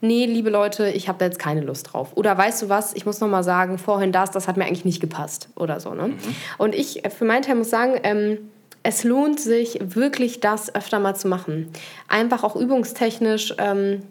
[0.00, 2.12] Nee, liebe Leute, ich habe da jetzt keine Lust drauf.
[2.14, 4.84] Oder weißt du was, ich muss noch mal sagen, vorhin das, das hat mir eigentlich
[4.84, 5.94] nicht gepasst oder so.
[5.94, 6.08] Ne?
[6.08, 6.18] Mhm.
[6.58, 8.38] Und ich äh, für meinen Teil muss sagen, ähm,
[8.82, 11.68] es lohnt sich wirklich, das öfter mal zu machen.
[12.08, 14.02] Einfach auch übungstechnisch ähm,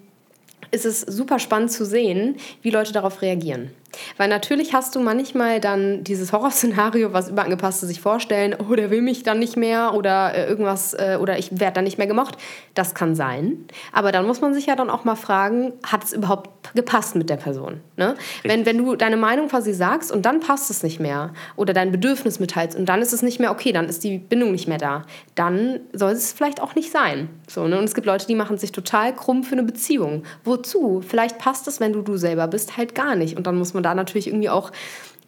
[0.72, 3.72] ist es super spannend zu sehen, wie Leute darauf reagieren.
[4.18, 9.02] Weil natürlich hast du manchmal dann dieses Horrorszenario, was Überangepasste sich vorstellen, oh, der will
[9.02, 12.38] mich dann nicht mehr oder äh, irgendwas äh, oder ich werde dann nicht mehr gemocht.
[12.74, 13.66] Das kann sein.
[13.92, 17.30] Aber dann muss man sich ja dann auch mal fragen, hat es überhaupt gepasst mit
[17.30, 17.82] der Person?
[17.96, 18.16] Ne?
[18.44, 21.92] Wenn, wenn du deine Meinung quasi sagst und dann passt es nicht mehr oder dein
[21.92, 24.78] Bedürfnis mitteilst und dann ist es nicht mehr okay, dann ist die Bindung nicht mehr
[24.78, 25.04] da,
[25.36, 27.30] dann soll es vielleicht auch nicht sein.
[27.48, 27.78] So, ne?
[27.78, 30.24] Und es gibt Leute, die machen sich total krumm für eine Beziehung.
[30.44, 31.02] Wozu?
[31.08, 33.38] Vielleicht passt es, wenn du du selber bist, halt gar nicht.
[33.38, 34.72] Und dann muss man da natürlich irgendwie auch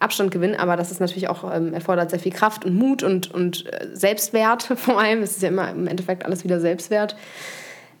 [0.00, 3.32] Abstand gewinnen, aber das ist natürlich auch, ähm, erfordert sehr viel Kraft und Mut und,
[3.32, 5.22] und äh, Selbstwert vor allem.
[5.22, 7.16] Es ist ja immer im Endeffekt alles wieder Selbstwert.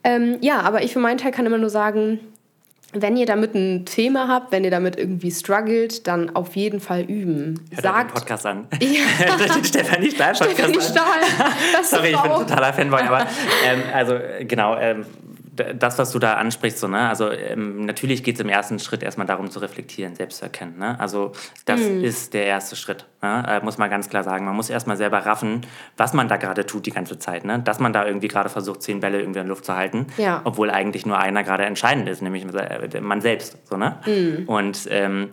[0.02, 2.20] Ähm, ja, aber ich für meinen Teil kann immer nur sagen,
[2.92, 7.02] wenn ihr damit ein Thema habt, wenn ihr damit irgendwie struggelt, dann auf jeden Fall
[7.02, 7.60] üben.
[7.70, 8.66] Hört Sagt, den Podcast an.
[8.80, 9.36] Ja.
[9.54, 11.84] den Stefanie Stahl Podcast Stefanie Stahl.
[11.84, 13.26] Sorry, ich bin totaler Fanboy, aber
[13.64, 15.04] ähm, also genau, ähm,
[15.52, 17.08] das, was du da ansprichst, so, ne?
[17.08, 20.78] also ähm, natürlich geht es im ersten Schritt erstmal darum zu reflektieren, selbst zu erkennen.
[20.78, 20.98] Ne?
[21.00, 21.32] Also
[21.64, 22.04] das mhm.
[22.04, 23.44] ist der erste Schritt, ne?
[23.48, 24.44] äh, muss man ganz klar sagen.
[24.44, 27.44] Man muss erstmal selber raffen, was man da gerade tut die ganze Zeit.
[27.44, 27.58] Ne?
[27.60, 30.40] Dass man da irgendwie gerade versucht, zehn Bälle irgendwie in Luft zu halten, ja.
[30.44, 33.56] obwohl eigentlich nur einer gerade entscheidend ist, nämlich äh, man selbst.
[33.68, 33.98] So, ne?
[34.06, 34.48] Mhm.
[34.48, 35.30] Und ähm,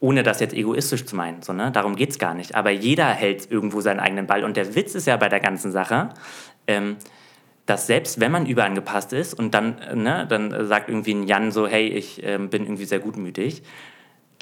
[0.00, 1.42] ohne das jetzt egoistisch zu meinen.
[1.42, 1.70] So, ne?
[1.72, 2.54] Darum geht es gar nicht.
[2.54, 4.44] Aber jeder hält irgendwo seinen eigenen Ball.
[4.44, 6.10] Und der Witz ist ja bei der ganzen Sache,
[6.66, 6.96] ähm,
[7.66, 11.66] dass selbst wenn man überangepasst ist und dann, ne, dann sagt irgendwie ein Jan so,
[11.66, 13.62] hey, ich äh, bin irgendwie sehr gutmütig,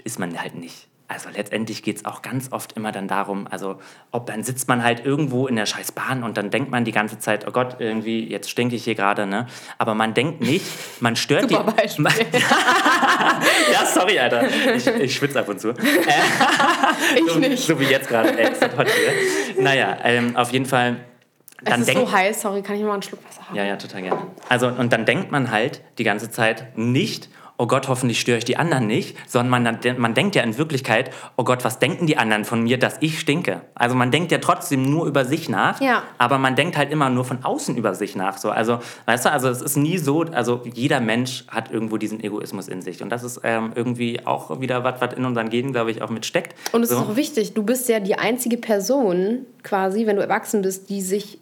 [0.04, 0.88] ist man halt nicht.
[1.06, 3.78] Also letztendlich geht es auch ganz oft immer dann darum, also
[4.10, 6.92] ob dann sitzt man halt irgendwo in der scheiß Bahn und dann denkt man die
[6.92, 9.46] ganze Zeit, oh Gott, irgendwie, jetzt stinke ich hier gerade, ne?
[9.76, 10.64] Aber man denkt nicht,
[11.00, 11.82] man stört Super die...
[11.82, 12.06] Beispiel.
[13.72, 14.48] ja, sorry, Alter.
[14.74, 15.74] Ich, ich schwitze ab und zu.
[17.16, 17.62] ich so, nicht.
[17.62, 18.32] So wie jetzt gerade.
[19.58, 20.96] Naja, ähm, auf jeden Fall
[21.64, 23.56] dann es ist so heiß, sorry, kann ich mal einen Schluck Wasser haben?
[23.56, 24.20] Ja, ja, total gerne.
[24.48, 28.44] Also, und dann denkt man halt die ganze Zeit nicht, oh Gott, hoffentlich störe ich
[28.44, 32.16] die anderen nicht, sondern man, man denkt ja in Wirklichkeit, oh Gott, was denken die
[32.16, 33.60] anderen von mir, dass ich stinke?
[33.74, 36.02] Also man denkt ja trotzdem nur über sich nach, ja.
[36.18, 38.38] aber man denkt halt immer nur von außen über sich nach.
[38.38, 38.50] So.
[38.50, 42.68] Also, weißt du, also es ist nie so, also jeder Mensch hat irgendwo diesen Egoismus
[42.68, 45.90] in sich und das ist ähm, irgendwie auch wieder was, was in unseren Genen, glaube
[45.90, 46.54] ich, auch mitsteckt.
[46.72, 46.96] Und es so.
[46.96, 51.02] ist auch wichtig, du bist ja die einzige Person quasi, wenn du erwachsen bist, die
[51.02, 51.38] sich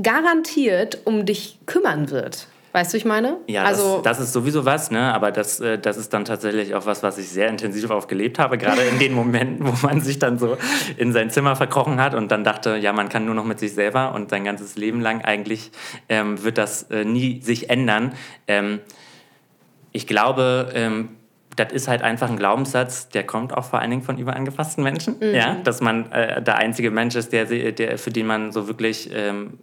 [0.00, 2.48] garantiert um dich kümmern wird.
[2.74, 3.36] Weißt du, ich meine?
[3.46, 5.14] Ja, also, das, das, ist sowieso was, ne?
[5.14, 8.40] aber das, äh, das ist dann tatsächlich auch was, was ich sehr intensiv auch gelebt
[8.40, 10.56] habe, gerade in den Momenten, wo man sich dann so
[10.96, 13.74] in sein Zimmer verkrochen hat und dann dachte, ja, man kann nur noch mit sich
[13.74, 15.70] selber und sein ganzes Leben lang eigentlich
[16.08, 18.12] ähm, wird das äh, nie sich ändern.
[18.48, 18.80] Ähm,
[19.92, 21.10] ich glaube, ähm,
[21.54, 25.14] das ist halt einfach ein Glaubenssatz, der kommt auch vor allen Dingen von überangepassten Menschen,
[25.20, 25.32] mhm.
[25.32, 25.58] ja?
[25.62, 29.60] dass man äh, der einzige Mensch ist, der, der, für den man so wirklich ähm,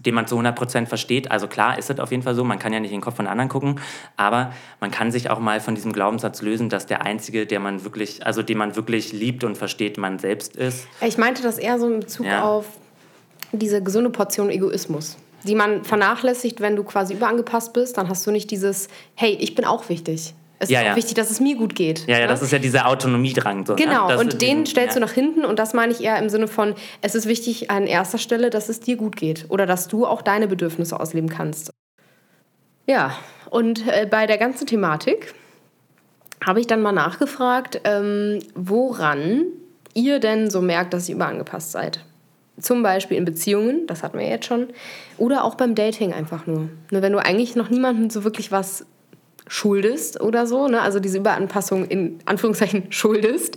[0.00, 1.30] den man zu 100% versteht.
[1.30, 3.16] Also klar ist es auf jeden Fall so, man kann ja nicht in den Kopf
[3.16, 3.80] von anderen gucken,
[4.16, 7.84] aber man kann sich auch mal von diesem Glaubenssatz lösen, dass der Einzige, der man
[7.84, 10.86] wirklich, also den man wirklich liebt und versteht, man selbst ist.
[11.00, 12.42] Ich meinte das eher so in Bezug ja.
[12.42, 12.66] auf
[13.52, 18.30] diese gesunde Portion Egoismus, die man vernachlässigt, wenn du quasi überangepasst bist, dann hast du
[18.30, 20.34] nicht dieses, hey, ich bin auch wichtig.
[20.62, 20.96] Es ja, ist auch ja.
[20.96, 22.06] wichtig, dass es mir gut geht.
[22.06, 22.26] Ja, ja, ne?
[22.28, 23.66] das ist ja dieser Autonomiedrang.
[23.66, 23.82] So, ne?
[23.82, 24.18] genau, ne?
[24.18, 27.16] und den stellst du nach hinten und das meine ich eher im Sinne von, es
[27.16, 30.46] ist wichtig an erster Stelle, dass es dir gut geht oder dass du auch deine
[30.46, 31.72] Bedürfnisse ausleben kannst.
[32.86, 33.12] Ja,
[33.50, 35.34] und äh, bei der ganzen Thematik
[36.46, 39.46] habe ich dann mal nachgefragt, ähm, woran
[39.94, 42.04] ihr denn so merkt, dass ihr überangepasst seid.
[42.60, 44.68] Zum Beispiel in Beziehungen, das hatten wir jetzt schon,
[45.18, 46.68] oder auch beim Dating einfach nur.
[46.92, 47.02] nur.
[47.02, 48.86] Wenn du eigentlich noch niemandem so wirklich was
[49.46, 50.80] schuldest oder so, ne?
[50.80, 53.56] also diese Überanpassung in Anführungszeichen schuldest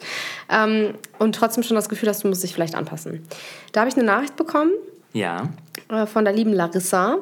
[0.50, 3.26] ähm, und trotzdem schon das Gefühl hast, du musst dich vielleicht anpassen.
[3.72, 4.72] Da habe ich eine Nachricht bekommen.
[5.14, 5.50] Ja.
[5.90, 7.18] Äh, von der lieben Larissa.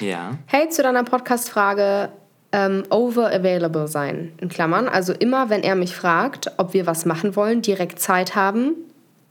[0.00, 0.38] Ja.
[0.46, 2.10] Hey, zu deiner Podcast-Frage
[2.52, 4.88] ähm, over available sein, in Klammern.
[4.88, 8.74] Also immer, wenn er mich fragt, ob wir was machen wollen, direkt Zeit haben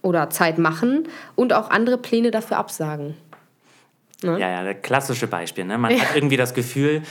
[0.02, 3.16] oder Zeit machen und auch andere Pläne dafür absagen.
[4.24, 4.40] Ne?
[4.40, 5.66] Ja, ja, das klassische Beispiel.
[5.66, 5.78] Ne?
[5.78, 6.02] Man ja.
[6.02, 7.04] hat irgendwie das Gefühl,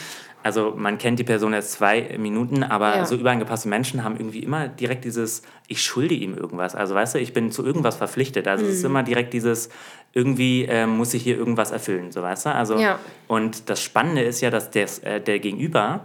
[0.42, 3.04] also man kennt die Person erst zwei Minuten, aber ja.
[3.04, 6.74] so überangepasste Menschen haben irgendwie immer direkt dieses, ich schulde ihm irgendwas.
[6.74, 8.48] Also weißt du, ich bin zu irgendwas verpflichtet.
[8.48, 8.70] Also mhm.
[8.70, 8.90] es ist mhm.
[8.90, 9.68] immer direkt dieses,
[10.12, 12.54] irgendwie äh, muss ich hier irgendwas erfüllen, so weißt du.
[12.54, 12.98] Also, ja.
[13.28, 16.00] Und das Spannende ist ja, dass des, äh, der Gegenüber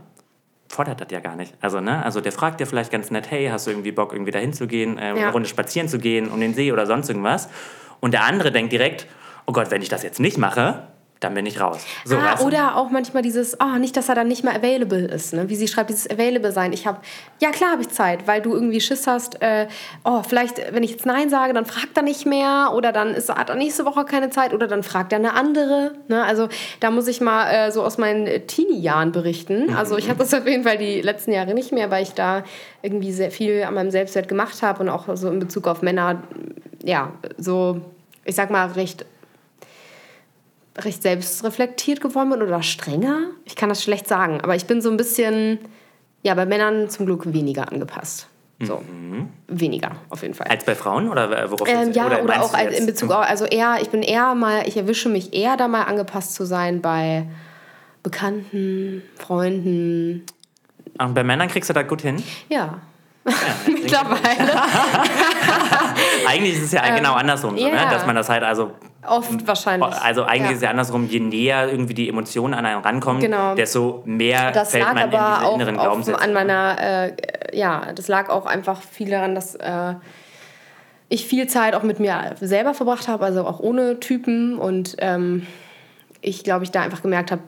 [0.70, 1.54] fordert das ja gar nicht.
[1.62, 4.32] Also, ne, also der fragt ja vielleicht ganz nett, hey, hast du irgendwie Bock, irgendwie
[4.32, 5.14] dahin zu gehen, äh, ja.
[5.16, 7.50] eine Runde spazieren zu gehen, um den See oder sonst irgendwas.
[8.00, 9.08] Und der andere denkt direkt,
[9.46, 10.88] oh Gott, wenn ich das jetzt nicht mache,
[11.20, 11.80] dann bin ich raus.
[12.06, 15.34] So, ah, oder auch manchmal dieses, oh, nicht, dass er dann nicht mehr available ist.
[15.34, 15.50] Ne?
[15.50, 16.74] Wie sie schreibt, dieses available sein.
[16.74, 17.00] Ich habe,
[17.40, 19.68] ja klar habe ich Zeit, weil du irgendwie Schiss hast, äh,
[20.04, 23.30] oh, vielleicht, wenn ich jetzt Nein sage, dann fragt er nicht mehr oder dann ist,
[23.30, 25.94] hat er nächste Woche keine Zeit oder dann fragt er eine andere.
[26.08, 26.24] Ne?
[26.24, 26.50] Also
[26.80, 29.76] da muss ich mal äh, so aus meinen Teenie-Jahren berichten.
[29.76, 32.44] Also ich hatte das auf jeden Fall die letzten Jahre nicht mehr, weil ich da
[32.82, 36.22] irgendwie sehr viel an meinem Selbstwert gemacht habe und auch so in Bezug auf Männer,
[36.84, 37.82] ja, so,
[38.24, 39.06] ich sag mal, recht
[40.78, 43.20] recht selbstreflektiert geworden bin oder strenger.
[43.46, 45.60] Ich kann das schlecht sagen, aber ich bin so ein bisschen,
[46.24, 48.28] ja, bei Männern zum Glück weniger angepasst.
[48.60, 49.30] So, mhm.
[49.48, 50.48] weniger auf jeden Fall.
[50.48, 53.46] Als bei Frauen oder worauf ähm, Ja, oder, oder auch als in Bezug auf, also
[53.46, 57.28] eher, ich bin eher mal, ich erwische mich eher da mal angepasst zu sein bei
[58.02, 60.26] Bekannten, Freunden.
[60.98, 62.24] Und bei Männern kriegst du da gut hin?
[62.50, 62.80] Ja.
[63.28, 63.34] Ja,
[63.68, 64.62] Mittlerweile.
[66.28, 66.96] eigentlich ist es ja, ja.
[66.96, 67.88] genau andersrum, so, ne?
[67.92, 68.72] dass man das halt also
[69.08, 69.94] Oft wahrscheinlich.
[70.02, 70.50] Also eigentlich ja.
[70.50, 73.56] ist es ja andersrum, je näher irgendwie die Emotionen an einen rankommen, genau.
[73.56, 76.22] desto mehr das fällt man in diese inneren Glaubenssätze.
[76.22, 77.14] An meiner, äh,
[77.58, 79.96] ja, das lag auch einfach viel daran, dass äh,
[81.10, 85.48] ich viel Zeit auch mit mir selber verbracht habe, also auch ohne Typen und ähm,
[86.22, 87.44] ich glaube, ich da einfach gemerkt habe,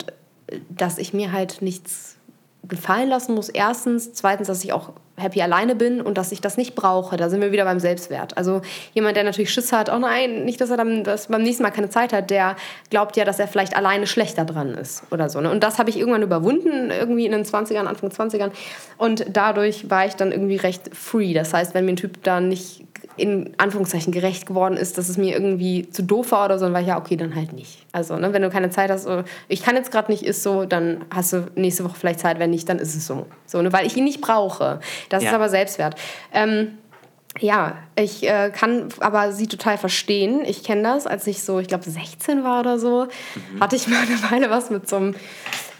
[0.68, 2.16] dass ich mir halt nichts
[2.64, 3.48] gefallen lassen muss.
[3.48, 7.16] Erstens, zweitens, dass ich auch happy alleine bin und dass ich das nicht brauche.
[7.16, 8.36] Da sind wir wieder beim Selbstwert.
[8.36, 8.62] Also
[8.94, 11.70] jemand, der natürlich Schiss hat, oh nein, nicht, dass er dann dass beim nächsten Mal
[11.70, 12.56] keine Zeit hat, der
[12.90, 15.40] glaubt ja, dass er vielleicht alleine schlechter dran ist oder so.
[15.40, 15.50] Ne?
[15.50, 18.50] Und das habe ich irgendwann überwunden, irgendwie in den 20ern, Anfang 20ern.
[18.98, 21.34] Und dadurch war ich dann irgendwie recht free.
[21.34, 22.84] Das heißt, wenn mir ein Typ da nicht
[23.16, 26.74] in Anführungszeichen gerecht geworden ist, dass es mir irgendwie zu doof war oder so, dann
[26.74, 27.86] war ich ja, okay, dann halt nicht.
[27.92, 30.64] Also, ne, wenn du keine Zeit hast, so, ich kann jetzt gerade nicht, ist so,
[30.64, 33.26] dann hast du nächste Woche vielleicht Zeit, wenn nicht, dann ist es so.
[33.46, 34.80] so ne, weil ich ihn nicht brauche.
[35.08, 35.30] Das ja.
[35.30, 35.96] ist aber Selbstwert.
[36.32, 36.78] Ähm,
[37.38, 40.42] ja, ich äh, kann aber sie total verstehen.
[40.44, 43.06] Ich kenne das, als ich so, ich glaube, 16 war oder so,
[43.52, 43.60] mhm.
[43.60, 45.14] hatte ich mal eine Weile was mit so einem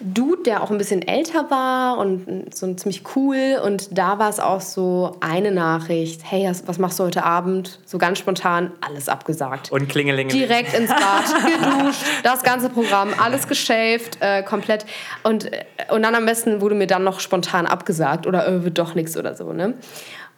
[0.03, 3.61] Dude, der auch ein bisschen älter war und so ziemlich cool.
[3.62, 7.80] Und da war es auch so eine Nachricht: Hey, was machst du heute Abend?
[7.84, 9.70] So ganz spontan, alles abgesagt.
[9.70, 10.32] Und Klingelinge.
[10.32, 11.34] Direkt ins Bad,
[11.82, 14.86] geduscht, das ganze Programm, alles geschäft, äh, komplett.
[15.22, 18.78] Und, äh, und dann am besten wurde mir dann noch spontan abgesagt oder äh, wird
[18.78, 19.53] doch nichts oder so.
[19.53, 19.74] Ne?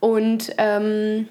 [0.02, 0.52] Und.
[0.58, 1.28] Ähm,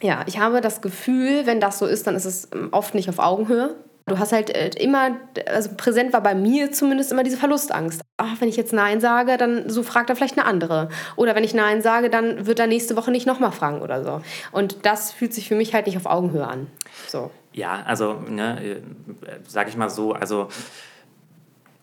[0.00, 3.08] ja, ich habe das Gefühl, wenn das so ist, dann ist es ähm, oft nicht
[3.08, 3.76] auf Augenhöhe.
[4.06, 5.16] Du hast halt äh, immer,
[5.46, 8.02] also präsent war bei mir zumindest immer diese Verlustangst.
[8.16, 10.88] Ach, wenn ich jetzt Nein sage, dann so fragt er vielleicht eine andere.
[11.14, 14.20] Oder wenn ich Nein sage, dann wird er nächste Woche nicht nochmal fragen oder so.
[14.50, 16.66] Und das fühlt sich für mich halt nicht auf Augenhöhe an.
[17.06, 17.30] So.
[17.52, 18.80] Ja, also, ne, äh,
[19.46, 20.48] sag ich mal so, also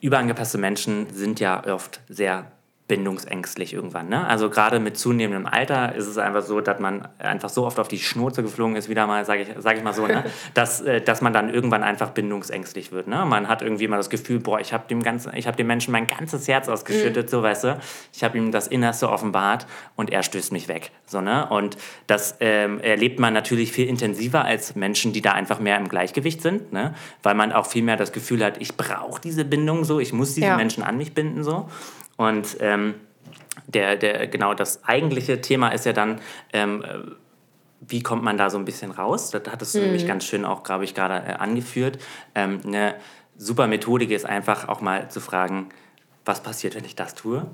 [0.02, 2.52] überangepasste Menschen sind ja oft sehr
[2.90, 4.10] bindungsängstlich irgendwann.
[4.10, 4.28] Ne?
[4.28, 7.88] Also gerade mit zunehmendem Alter ist es einfach so, dass man einfach so oft auf
[7.88, 10.26] die Schnurze geflogen ist, wieder mal, sage ich, sag ich mal so, ne?
[10.56, 13.08] dass, äh, dass man dann irgendwann einfach bindungsängstlich wird.
[13.08, 13.24] Ne?
[13.26, 16.08] Man hat irgendwie immer das Gefühl, boah, ich habe dem, ganzen, ich dem Menschen mein
[16.08, 17.30] ganzes Herz ausgeschüttet, mhm.
[17.30, 17.80] so weißt du.
[18.12, 20.90] Ich habe ihm das Innerste offenbart und er stößt mich weg.
[21.06, 21.48] So, ne?
[21.48, 21.78] Und
[22.08, 26.42] das ähm, erlebt man natürlich viel intensiver als Menschen, die da einfach mehr im Gleichgewicht
[26.42, 26.96] sind, ne?
[27.22, 30.34] weil man auch viel mehr das Gefühl hat, ich brauche diese Bindung so, ich muss
[30.34, 30.58] diese ja.
[30.58, 31.70] Menschen an mich binden so.
[32.20, 32.96] Und ähm,
[33.68, 36.20] der, der, genau das eigentliche Thema ist ja dann,
[36.52, 36.84] ähm,
[37.80, 39.32] wie kommt man da so ein bisschen raus?
[39.32, 39.86] Das hattest du mhm.
[39.86, 41.98] nämlich ganz schön auch, glaube ich, gerade äh, angeführt.
[42.36, 42.96] Ähm, eine
[43.38, 45.70] super Methodik ist einfach auch mal zu fragen,
[46.26, 47.48] was passiert, wenn ich das tue?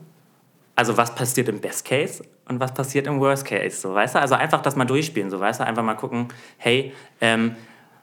[0.75, 3.77] Also was passiert im Best Case und was passiert im Worst Case?
[3.77, 4.19] So, weißt du?
[4.19, 6.91] Also einfach das mal durchspielen, so weißt du, einfach mal gucken, hey,
[7.21, 7.55] ähm,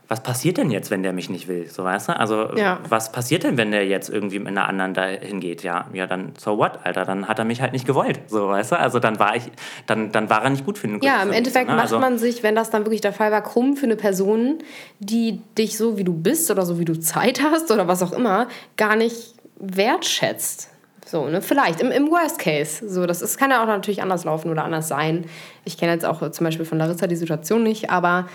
[0.09, 1.69] was passiert denn jetzt, wenn der mich nicht will?
[1.69, 2.19] So, weißt du?
[2.19, 2.81] Also, ja.
[2.89, 5.63] was passiert denn, wenn der jetzt irgendwie mit einer anderen dahin geht?
[5.63, 8.21] Ja, ja, dann so what, Alter, dann hat er mich halt nicht gewollt.
[8.27, 8.79] So, weißt du?
[8.79, 9.45] Also, dann war ich,
[9.87, 11.75] dann, dann war er nicht gut für einen Ja, im Endeffekt ne?
[11.75, 14.59] macht also, man sich, wenn das dann wirklich der Fall war, krumm für eine Person,
[14.99, 18.13] die dich so wie du bist oder so wie du Zeit hast oder was auch
[18.13, 20.69] immer, gar nicht wertschätzt.
[21.07, 21.43] So, ne?
[21.43, 22.89] Vielleicht, im, im Worst Case.
[22.89, 25.27] So, das ist, kann ja auch natürlich anders laufen oder anders sein.
[25.65, 28.27] Ich kenne jetzt auch zum Beispiel von Larissa die Situation nicht, aber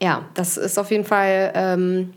[0.00, 2.12] ja, das ist auf jeden Fall ähm,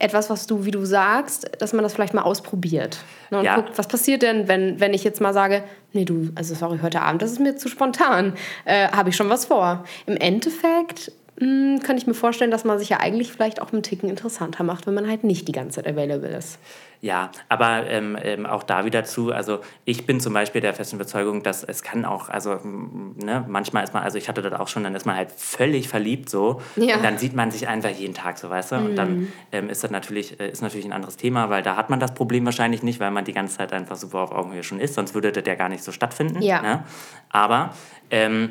[0.00, 2.98] etwas, was du, wie du sagst, dass man das vielleicht mal ausprobiert.
[3.30, 3.56] Ne, und ja.
[3.56, 5.62] guckt, was passiert denn, wenn, wenn ich jetzt mal sage,
[5.92, 8.32] nee, du, also sorry, heute Abend, das ist mir zu spontan,
[8.64, 9.84] äh, habe ich schon was vor.
[10.06, 13.72] Im Endeffekt mh, hm, kann ich mir vorstellen, dass man sich ja eigentlich vielleicht auch
[13.72, 16.58] einen Ticken interessanter macht, wenn man halt nicht die ganze Zeit available ist.
[17.02, 20.96] Ja, aber ähm, ähm, auch da wieder zu, also ich bin zum Beispiel der festen
[20.96, 24.68] Überzeugung, dass es kann auch, also ne, manchmal ist man, also ich hatte das auch
[24.68, 26.96] schon, dann ist man halt völlig verliebt so ja.
[26.96, 28.76] und dann sieht man sich einfach jeden Tag so, weißt du?
[28.76, 28.86] Mhm.
[28.86, 29.32] Und dann mhm.
[29.50, 32.12] ähm, ist das natürlich, äh, ist natürlich ein anderes Thema, weil da hat man das
[32.12, 35.14] Problem wahrscheinlich nicht, weil man die ganze Zeit einfach super auf Augenhöhe schon ist, sonst
[35.14, 36.42] würde das ja gar nicht so stattfinden.
[36.42, 36.60] Ja.
[36.60, 36.84] Ne?
[37.30, 37.74] Aber
[38.10, 38.50] ähm,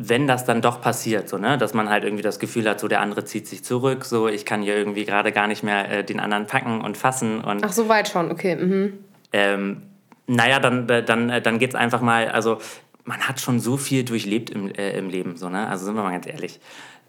[0.00, 2.86] wenn das dann doch passiert, so, ne, dass man halt irgendwie das Gefühl hat, so
[2.86, 6.04] der andere zieht sich zurück, so ich kann hier irgendwie gerade gar nicht mehr äh,
[6.04, 7.40] den anderen packen und fassen.
[7.40, 8.54] Und, Ach, so weit schon, okay.
[8.54, 8.92] Mhm.
[9.32, 9.82] Ähm,
[10.28, 12.58] naja, dann, äh, dann, äh, dann geht es einfach mal, also
[13.04, 15.66] man hat schon so viel durchlebt im, äh, im Leben, so, ne?
[15.66, 16.60] Also sind wir mal ganz ehrlich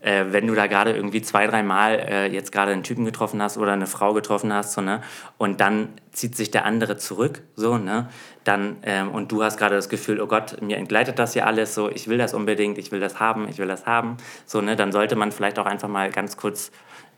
[0.02, 3.58] äh, wenn du da gerade irgendwie zwei, dreimal äh, jetzt gerade einen Typen getroffen hast
[3.58, 5.02] oder eine Frau getroffen hast, so, ne,
[5.38, 8.10] und dann zieht sich der andere zurück, so, ne,
[8.44, 11.76] dann, ähm, und du hast gerade das Gefühl, oh Gott, mir entgleitet das hier alles,
[11.76, 14.76] so, ich will das unbedingt, ich will das haben, ich will das haben, so, ne,
[14.76, 16.72] dann sollte man vielleicht auch einfach mal ganz kurz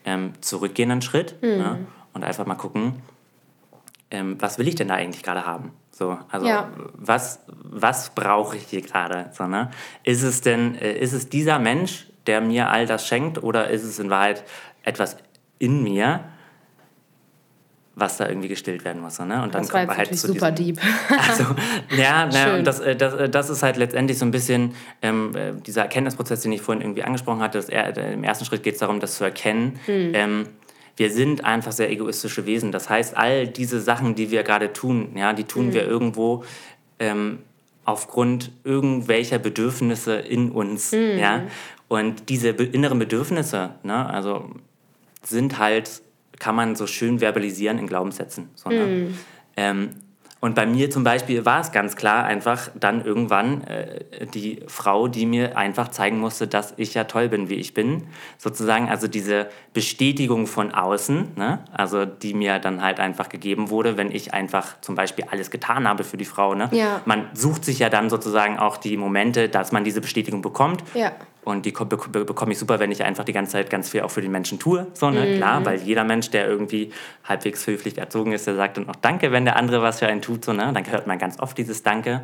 [0.05, 1.49] ähm, zurückgehen einen Schritt mhm.
[1.49, 1.79] ne,
[2.13, 3.01] und einfach mal gucken,
[4.09, 5.71] ähm, was will ich denn da eigentlich gerade haben?
[5.91, 6.69] So, also ja.
[6.93, 9.29] was, was brauche ich hier gerade?
[9.33, 9.69] So, ne?
[10.03, 13.83] Ist es denn, äh, ist es dieser Mensch, der mir all das schenkt oder ist
[13.83, 14.43] es in Wahrheit
[14.83, 15.17] etwas
[15.59, 16.23] in mir,
[17.95, 19.19] was da irgendwie gestillt werden muss.
[19.19, 19.43] Ne?
[19.43, 20.83] Und dann das war kommt halt zu super diesem, deep.
[21.29, 21.43] Also,
[21.95, 25.35] ja, na, und das, äh, das, äh, das ist halt letztendlich so ein bisschen ähm,
[25.35, 27.57] äh, dieser Erkenntnisprozess, den ich vorhin irgendwie angesprochen hatte.
[27.57, 29.79] Dass er, Im ersten Schritt geht es darum, das zu erkennen.
[29.85, 30.11] Hm.
[30.13, 30.49] Ähm,
[30.97, 32.71] wir sind einfach sehr egoistische Wesen.
[32.71, 35.73] Das heißt, all diese Sachen, die wir gerade tun, ja, die tun hm.
[35.73, 36.43] wir irgendwo
[36.99, 37.39] ähm,
[37.85, 40.91] aufgrund irgendwelcher Bedürfnisse in uns.
[40.91, 41.17] Mhm.
[41.17, 41.43] Ja?
[41.91, 44.49] Und diese inneren Bedürfnisse, ne, also
[45.23, 46.01] sind halt,
[46.39, 48.47] kann man so schön verbalisieren in Glaubenssätzen.
[48.55, 48.85] So, ne?
[48.85, 49.17] mm.
[49.57, 49.89] ähm,
[50.39, 55.09] und bei mir zum Beispiel war es ganz klar einfach dann irgendwann äh, die Frau,
[55.09, 58.07] die mir einfach zeigen musste, dass ich ja toll bin, wie ich bin.
[58.37, 61.59] Sozusagen also diese Bestätigung von außen, ne?
[61.73, 65.89] also die mir dann halt einfach gegeben wurde, wenn ich einfach zum Beispiel alles getan
[65.89, 66.55] habe für die Frau.
[66.55, 66.69] Ne?
[66.71, 67.01] Ja.
[67.03, 70.85] Man sucht sich ja dann sozusagen auch die Momente, dass man diese Bestätigung bekommt.
[70.93, 71.11] Ja.
[71.43, 74.21] Und die bekomme ich super, wenn ich einfach die ganze Zeit ganz viel auch für
[74.21, 74.87] den Menschen tue.
[74.93, 75.25] So, ne?
[75.25, 75.37] Mhm.
[75.37, 76.91] Klar, weil jeder Mensch, der irgendwie
[77.23, 80.21] halbwegs höflich erzogen ist, der sagt dann auch Danke, wenn der andere was für einen
[80.21, 80.45] tut.
[80.45, 80.71] So, ne?
[80.73, 82.21] Dann hört man ganz oft dieses Danke.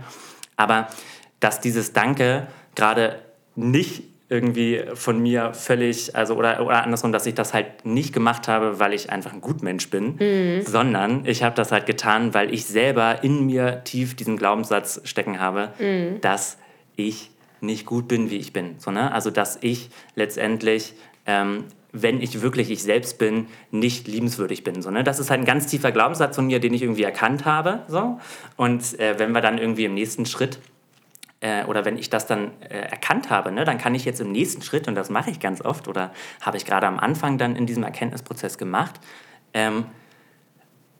[0.55, 0.87] Aber
[1.39, 3.19] dass dieses Danke gerade
[3.55, 8.47] nicht irgendwie von mir völlig, also oder, oder andersrum, dass ich das halt nicht gemacht
[8.47, 10.61] habe, weil ich einfach ein Gutmensch bin, mhm.
[10.63, 15.39] sondern ich habe das halt getan, weil ich selber in mir tief diesen Glaubenssatz stecken
[15.39, 16.19] habe, mhm.
[16.19, 16.57] dass
[16.97, 17.31] ich
[17.61, 18.75] nicht gut bin, wie ich bin.
[18.79, 19.11] So, ne?
[19.11, 20.93] Also, dass ich letztendlich,
[21.25, 24.81] ähm, wenn ich wirklich ich selbst bin, nicht liebenswürdig bin.
[24.81, 25.03] So, ne?
[25.03, 27.83] Das ist halt ein ganz tiefer Glaubenssatz von mir, den ich irgendwie erkannt habe.
[27.87, 28.19] So.
[28.55, 30.59] Und äh, wenn wir dann irgendwie im nächsten Schritt
[31.39, 34.31] äh, oder wenn ich das dann äh, erkannt habe, ne, dann kann ich jetzt im
[34.31, 37.55] nächsten Schritt, und das mache ich ganz oft oder habe ich gerade am Anfang dann
[37.55, 38.99] in diesem Erkenntnisprozess gemacht,
[39.53, 39.85] ähm,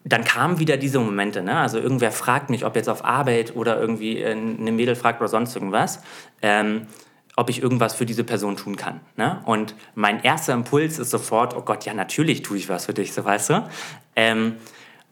[0.09, 1.41] dann kamen wieder diese Momente.
[1.41, 1.57] Ne?
[1.57, 5.55] Also irgendwer fragt mich, ob jetzt auf Arbeit oder irgendwie eine Mädel fragt oder sonst
[5.55, 6.01] irgendwas,
[6.41, 6.87] ähm,
[7.35, 9.01] ob ich irgendwas für diese Person tun kann.
[9.15, 9.41] Ne?
[9.45, 13.13] Und mein erster Impuls ist sofort, oh Gott, ja, natürlich tue ich was für dich,
[13.13, 13.69] so weißt du.
[14.15, 14.55] Ähm,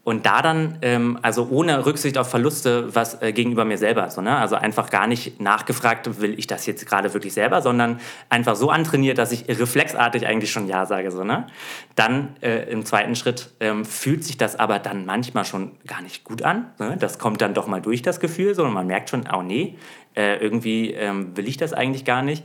[0.05, 4.21] und da dann, ähm, also ohne Rücksicht auf Verluste, was äh, gegenüber mir selber, so,
[4.21, 4.37] ne?
[4.37, 7.99] also einfach gar nicht nachgefragt, will ich das jetzt gerade wirklich selber, sondern
[8.29, 11.09] einfach so antrainiert, dass ich reflexartig eigentlich schon Ja sage.
[11.09, 11.47] So, ne?
[11.95, 16.23] Dann äh, im zweiten Schritt ähm, fühlt sich das aber dann manchmal schon gar nicht
[16.23, 16.67] gut an.
[16.77, 16.97] Ne?
[16.99, 19.75] Das kommt dann doch mal durch das Gefühl, so, und man merkt schon, oh nee,
[20.15, 22.43] äh, irgendwie ähm, will ich das eigentlich gar nicht.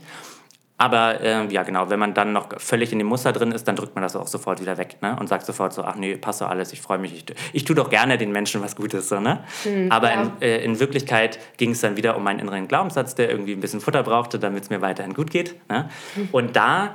[0.80, 3.76] Aber äh, ja, genau, wenn man dann noch völlig in dem Muster drin ist, dann
[3.76, 5.14] drückt man das auch sofort wieder weg ne?
[5.20, 7.76] und sagt sofort so, ach nee, passt doch alles, ich freue mich, ich, ich tue
[7.76, 9.10] doch gerne den Menschen was Gutes.
[9.10, 9.44] So, ne?
[9.66, 10.22] Mhm, Aber ja.
[10.22, 13.60] in, äh, in, Wirklichkeit ging es dann wieder um meinen inneren Glaubenssatz, der irgendwie ein
[13.60, 15.54] bisschen Futter brauchte, damit es mir weiterhin gut geht.
[15.68, 15.90] Ne?
[16.16, 16.28] Mhm.
[16.32, 16.94] Und da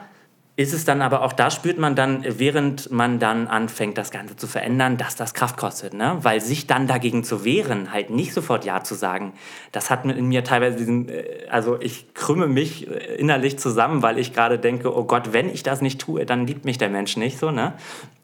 [0.58, 4.38] ist es dann aber auch, da spürt man dann, während man dann anfängt, das Ganze
[4.38, 5.94] zu verändern, dass das Kraft kostet.
[5.94, 6.18] Ne?
[6.22, 9.34] Weil sich dann dagegen zu wehren, halt nicht sofort Ja zu sagen,
[9.74, 14.18] das hat in mir teilweise diesen, äh, also ich krümme mich äh, innerlich zusammen, weil
[14.18, 17.18] ich gerade denke, oh Gott, wenn ich das nicht tue, dann liebt mich der Mensch
[17.18, 17.52] nicht so.
[17.52, 17.74] Ne?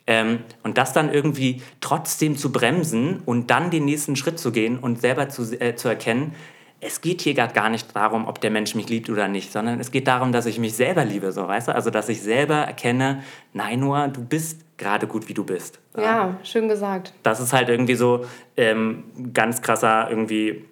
[0.08, 4.80] Ähm, und das dann irgendwie trotzdem zu bremsen und dann den nächsten Schritt zu gehen
[4.80, 6.34] und selber zu, äh, zu erkennen,
[6.82, 9.80] es geht hier gerade gar nicht darum, ob der Mensch mich liebt oder nicht, sondern
[9.80, 11.76] es geht darum, dass ich mich selber liebe, so weißt du?
[11.76, 13.24] Also dass ich selber erkenne,
[13.54, 15.80] nein, Noah, du bist gerade gut, wie du bist.
[15.96, 17.14] Ja, schön gesagt.
[17.22, 18.26] Das ist halt irgendwie so
[18.58, 20.66] ähm, ganz krasser irgendwie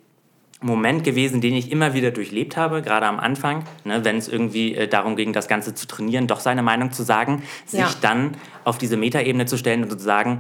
[0.62, 4.76] Moment gewesen, den ich immer wieder durchlebt habe, gerade am Anfang, ne, wenn es irgendwie
[4.76, 7.90] äh, darum ging, das Ganze zu trainieren, doch seine Meinung zu sagen, sich ja.
[8.02, 8.36] dann
[8.66, 10.40] auf diese Metaebene zu stellen und zu sagen,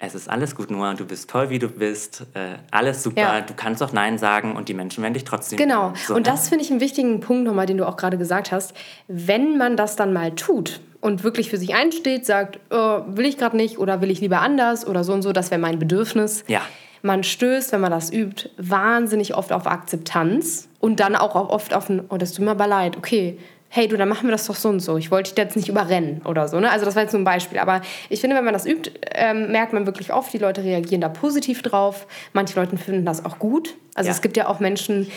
[0.00, 3.40] es ist alles gut, Noah, du bist toll, wie du bist, äh, alles super, ja.
[3.40, 5.58] du kannst auch Nein sagen und die Menschen werden dich trotzdem.
[5.58, 8.52] Genau, so, und das finde ich einen wichtigen Punkt nochmal, den du auch gerade gesagt
[8.52, 8.74] hast.
[9.08, 13.38] Wenn man das dann mal tut und wirklich für sich einsteht, sagt, oh, will ich
[13.38, 16.44] gerade nicht oder will ich lieber anders oder so und so, das wäre mein Bedürfnis.
[16.46, 16.62] Ja.
[17.02, 21.88] Man stößt, wenn man das übt, wahnsinnig oft auf Akzeptanz und dann auch oft auf
[21.88, 23.38] ein, oh, das tut mir aber leid, okay,
[23.68, 24.96] hey du, dann machen wir das doch so und so.
[24.96, 26.58] Ich wollte dich jetzt nicht überrennen oder so.
[26.58, 26.70] Ne?
[26.70, 27.58] Also das war jetzt nur ein Beispiel.
[27.58, 31.00] Aber ich finde, wenn man das übt, ähm, merkt man wirklich oft, die Leute reagieren
[31.00, 32.06] da positiv drauf.
[32.32, 33.76] Manche Leute finden das auch gut.
[33.94, 34.14] Also ja.
[34.14, 35.10] es gibt ja auch Menschen,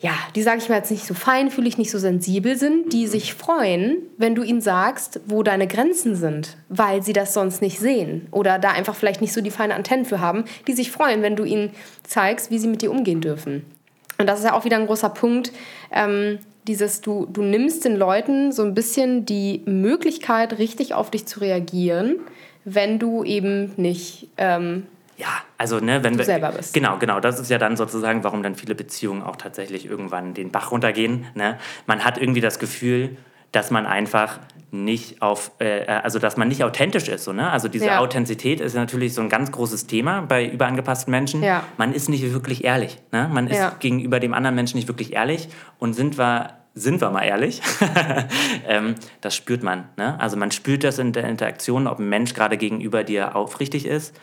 [0.00, 3.34] ja, die, sage ich mal jetzt nicht so feinfühlig, nicht so sensibel sind, die sich
[3.34, 8.28] freuen, wenn du ihnen sagst, wo deine Grenzen sind, weil sie das sonst nicht sehen
[8.30, 11.36] oder da einfach vielleicht nicht so die feine Antennen für haben, die sich freuen, wenn
[11.36, 11.70] du ihnen
[12.02, 13.64] zeigst, wie sie mit dir umgehen dürfen.
[14.18, 15.52] Und das ist ja auch wieder ein großer Punkt.
[15.90, 21.26] Ähm, dieses, du, du nimmst den Leuten so ein bisschen die Möglichkeit, richtig auf dich
[21.26, 22.16] zu reagieren,
[22.64, 24.86] wenn du eben nicht ähm,
[25.16, 26.74] ja, also ne, wenn du selber bist.
[26.74, 27.20] Genau, genau.
[27.20, 31.26] Das ist ja dann sozusagen, warum dann viele Beziehungen auch tatsächlich irgendwann den Bach runtergehen.
[31.34, 31.58] Ne?
[31.86, 33.16] Man hat irgendwie das Gefühl,
[33.52, 34.40] dass man einfach
[34.74, 37.24] nicht auf, äh, also dass man nicht authentisch ist.
[37.24, 37.50] So, ne?
[37.50, 37.98] Also diese ja.
[38.00, 41.42] Authentizität ist natürlich so ein ganz großes Thema bei überangepassten Menschen.
[41.42, 41.64] Ja.
[41.76, 42.98] Man ist nicht wirklich ehrlich.
[43.12, 43.30] Ne?
[43.32, 43.72] Man ist ja.
[43.78, 45.48] gegenüber dem anderen Menschen nicht wirklich ehrlich.
[45.78, 47.62] Und sind wir sind wir mal ehrlich,
[48.68, 49.88] ähm, das spürt man.
[49.96, 50.18] Ne?
[50.18, 54.14] Also man spürt das in der Interaktion, ob ein Mensch gerade gegenüber dir aufrichtig ist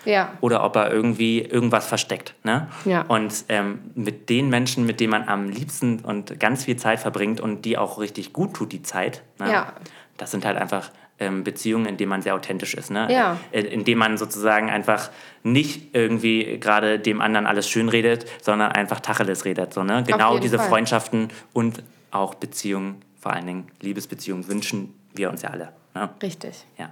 [0.42, 2.36] oder ob er irgendwie irgendwas versteckt.
[2.44, 2.68] Ne?
[3.08, 7.40] Und ähm, mit den Menschen, mit denen man am liebsten und ganz viel Zeit verbringt
[7.40, 9.48] und die auch richtig gut tut, die Zeit, ne?
[10.22, 12.92] Das sind halt einfach ähm, Beziehungen, in denen man sehr authentisch ist.
[12.92, 13.08] Ne?
[13.12, 13.38] Ja.
[13.52, 15.10] In, in denen man sozusagen einfach
[15.42, 19.74] nicht irgendwie gerade dem anderen alles schön redet, sondern einfach Tacheles redet.
[19.74, 20.04] So, ne?
[20.06, 20.70] Genau diese Fall.
[20.70, 25.70] Freundschaften und auch Beziehungen, vor allen Dingen Liebesbeziehungen, wünschen wir uns ja alle.
[25.96, 26.08] Ne?
[26.22, 26.66] Richtig.
[26.78, 26.92] Ja.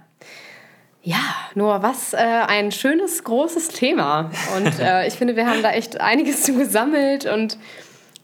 [1.02, 1.22] Ja,
[1.54, 4.32] Noah, was äh, ein schönes, großes Thema.
[4.56, 7.58] Und äh, ich finde, wir haben da echt einiges zu gesammelt und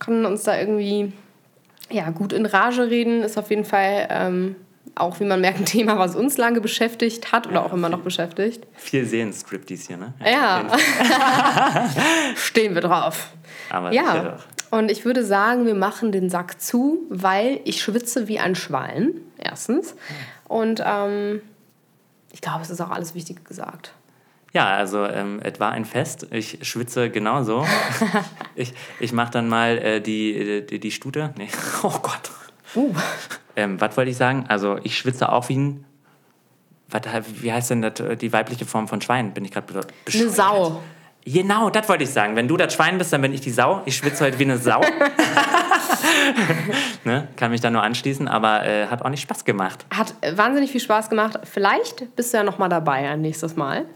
[0.00, 1.12] konnten uns da irgendwie
[1.90, 3.22] ja, gut in Rage reden.
[3.22, 4.56] Ist auf jeden Fall ähm,
[4.94, 7.88] auch, wie man merkt, ein Thema, was uns lange beschäftigt hat oder ja, auch immer
[7.88, 8.66] noch beschäftigt.
[8.74, 10.14] Viel Sehenscripties hier, ne?
[10.24, 10.66] Ja.
[12.36, 13.30] Stehen wir drauf.
[13.70, 14.38] Aber ja.
[14.70, 19.14] Und ich würde sagen, wir machen den Sack zu, weil ich schwitze wie ein Schwein,
[19.38, 19.94] erstens.
[20.48, 21.40] Und ähm,
[22.32, 23.92] ich glaube, es ist auch alles Wichtige gesagt.
[24.52, 26.28] Ja, also ähm, es war ein Fest.
[26.30, 27.66] Ich schwitze genauso.
[28.54, 31.34] ich ich mache dann mal äh, die, die, die Stute.
[31.36, 31.48] Nee.
[31.82, 32.30] Oh Gott.
[32.74, 32.94] Uh.
[33.56, 34.44] Ähm, was wollte ich sagen?
[34.48, 35.84] Also ich schwitze auch wie ein...
[36.88, 37.02] Was,
[37.42, 39.34] wie heißt denn das, die weibliche Form von Schwein?
[39.34, 39.92] Bin ich gerade bescheuert?
[40.14, 40.82] Eine Sau.
[41.28, 42.36] Genau, das wollte ich sagen.
[42.36, 43.82] Wenn du das Schwein bist, dann bin ich die Sau.
[43.84, 44.80] Ich schwitze heute wie eine Sau.
[47.04, 47.26] ne?
[47.34, 49.86] Kann mich da nur anschließen, aber äh, hat auch nicht Spaß gemacht.
[49.92, 51.40] Hat wahnsinnig viel Spaß gemacht.
[51.42, 53.86] Vielleicht bist du ja noch mal dabei ein nächstes Mal.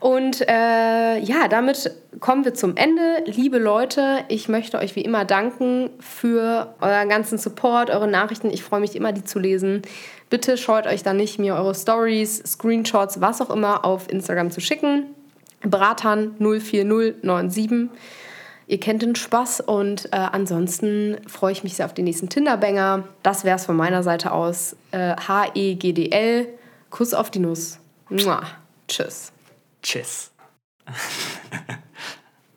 [0.00, 3.24] Und äh, ja, damit kommen wir zum Ende.
[3.24, 8.50] Liebe Leute, ich möchte euch wie immer danken für euren ganzen Support, eure Nachrichten.
[8.50, 9.80] Ich freue mich immer, die zu lesen.
[10.28, 14.60] Bitte scheut euch da nicht, mir eure Stories, Screenshots, was auch immer auf Instagram zu
[14.60, 15.15] schicken.
[15.70, 17.90] Bratan 04097.
[18.68, 23.04] Ihr kennt den Spaß und äh, ansonsten freue ich mich sehr auf den nächsten Tinderbanger.
[23.22, 24.74] Das wäre es von meiner Seite aus.
[24.90, 26.48] Äh, H-E-G-D-L.
[26.90, 27.78] Kuss auf die Nuss.
[28.08, 28.42] Mua.
[28.88, 29.32] Tschüss.
[29.82, 30.32] Tschüss.